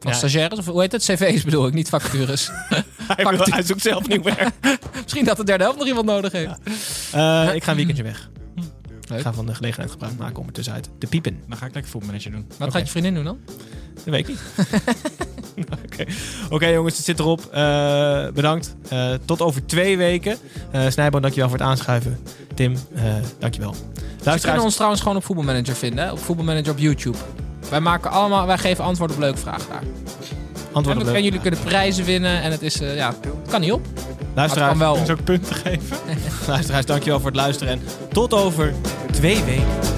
[0.01, 0.17] Van Ja.
[0.17, 1.03] stagiaires, of hoe heet het?
[1.05, 2.51] CV's bedoel ik, niet vacatures.
[3.09, 4.51] Hij, wil- hij zoekt zelf nieuw werk.
[5.03, 6.59] Misschien dat de derde helft nog iemand nodig heeft.
[7.13, 8.31] Eh, ik ga een weekendje weg.
[9.15, 11.41] Ik ga van de gelegenheid gebruik maken om er tussenuit te piepen.
[11.49, 12.47] Dan ga ik lekker voetmanager doen.
[12.59, 13.39] Wat gaat je vriendin doen dan?
[13.95, 14.41] Dat weet ik niet.
[15.85, 16.05] Oké,
[16.51, 17.49] Oké, jongens, het zit erop.
[17.53, 18.75] Eh, bedankt.
[18.89, 20.37] Eh, tot over twee weken.
[20.75, 22.19] Uh, Snijboon, dankjewel voor het aanschuiven.
[22.55, 23.03] Tim, uh,
[23.39, 23.75] dankjewel.
[24.23, 26.05] Ze kunnen ons trouwens gewoon op Voetbalmanager vinden.
[26.05, 26.13] Hè?
[26.13, 27.19] Op Voetbalmanager op YouTube.
[27.71, 29.83] Wij, maken allemaal, wij geven antwoord op leuke vragen daar.
[30.73, 32.43] Antwoord en, op en jullie kunnen prijzen winnen.
[32.43, 33.87] En het is, uh, ja, het kan niet op.
[34.35, 34.99] Luisteraars, kan wel.
[35.11, 35.97] Ook punten geven?
[36.47, 37.73] Luisteraars, dankjewel voor het luisteren.
[37.73, 37.81] En
[38.13, 38.75] tot over
[39.11, 39.98] twee weken.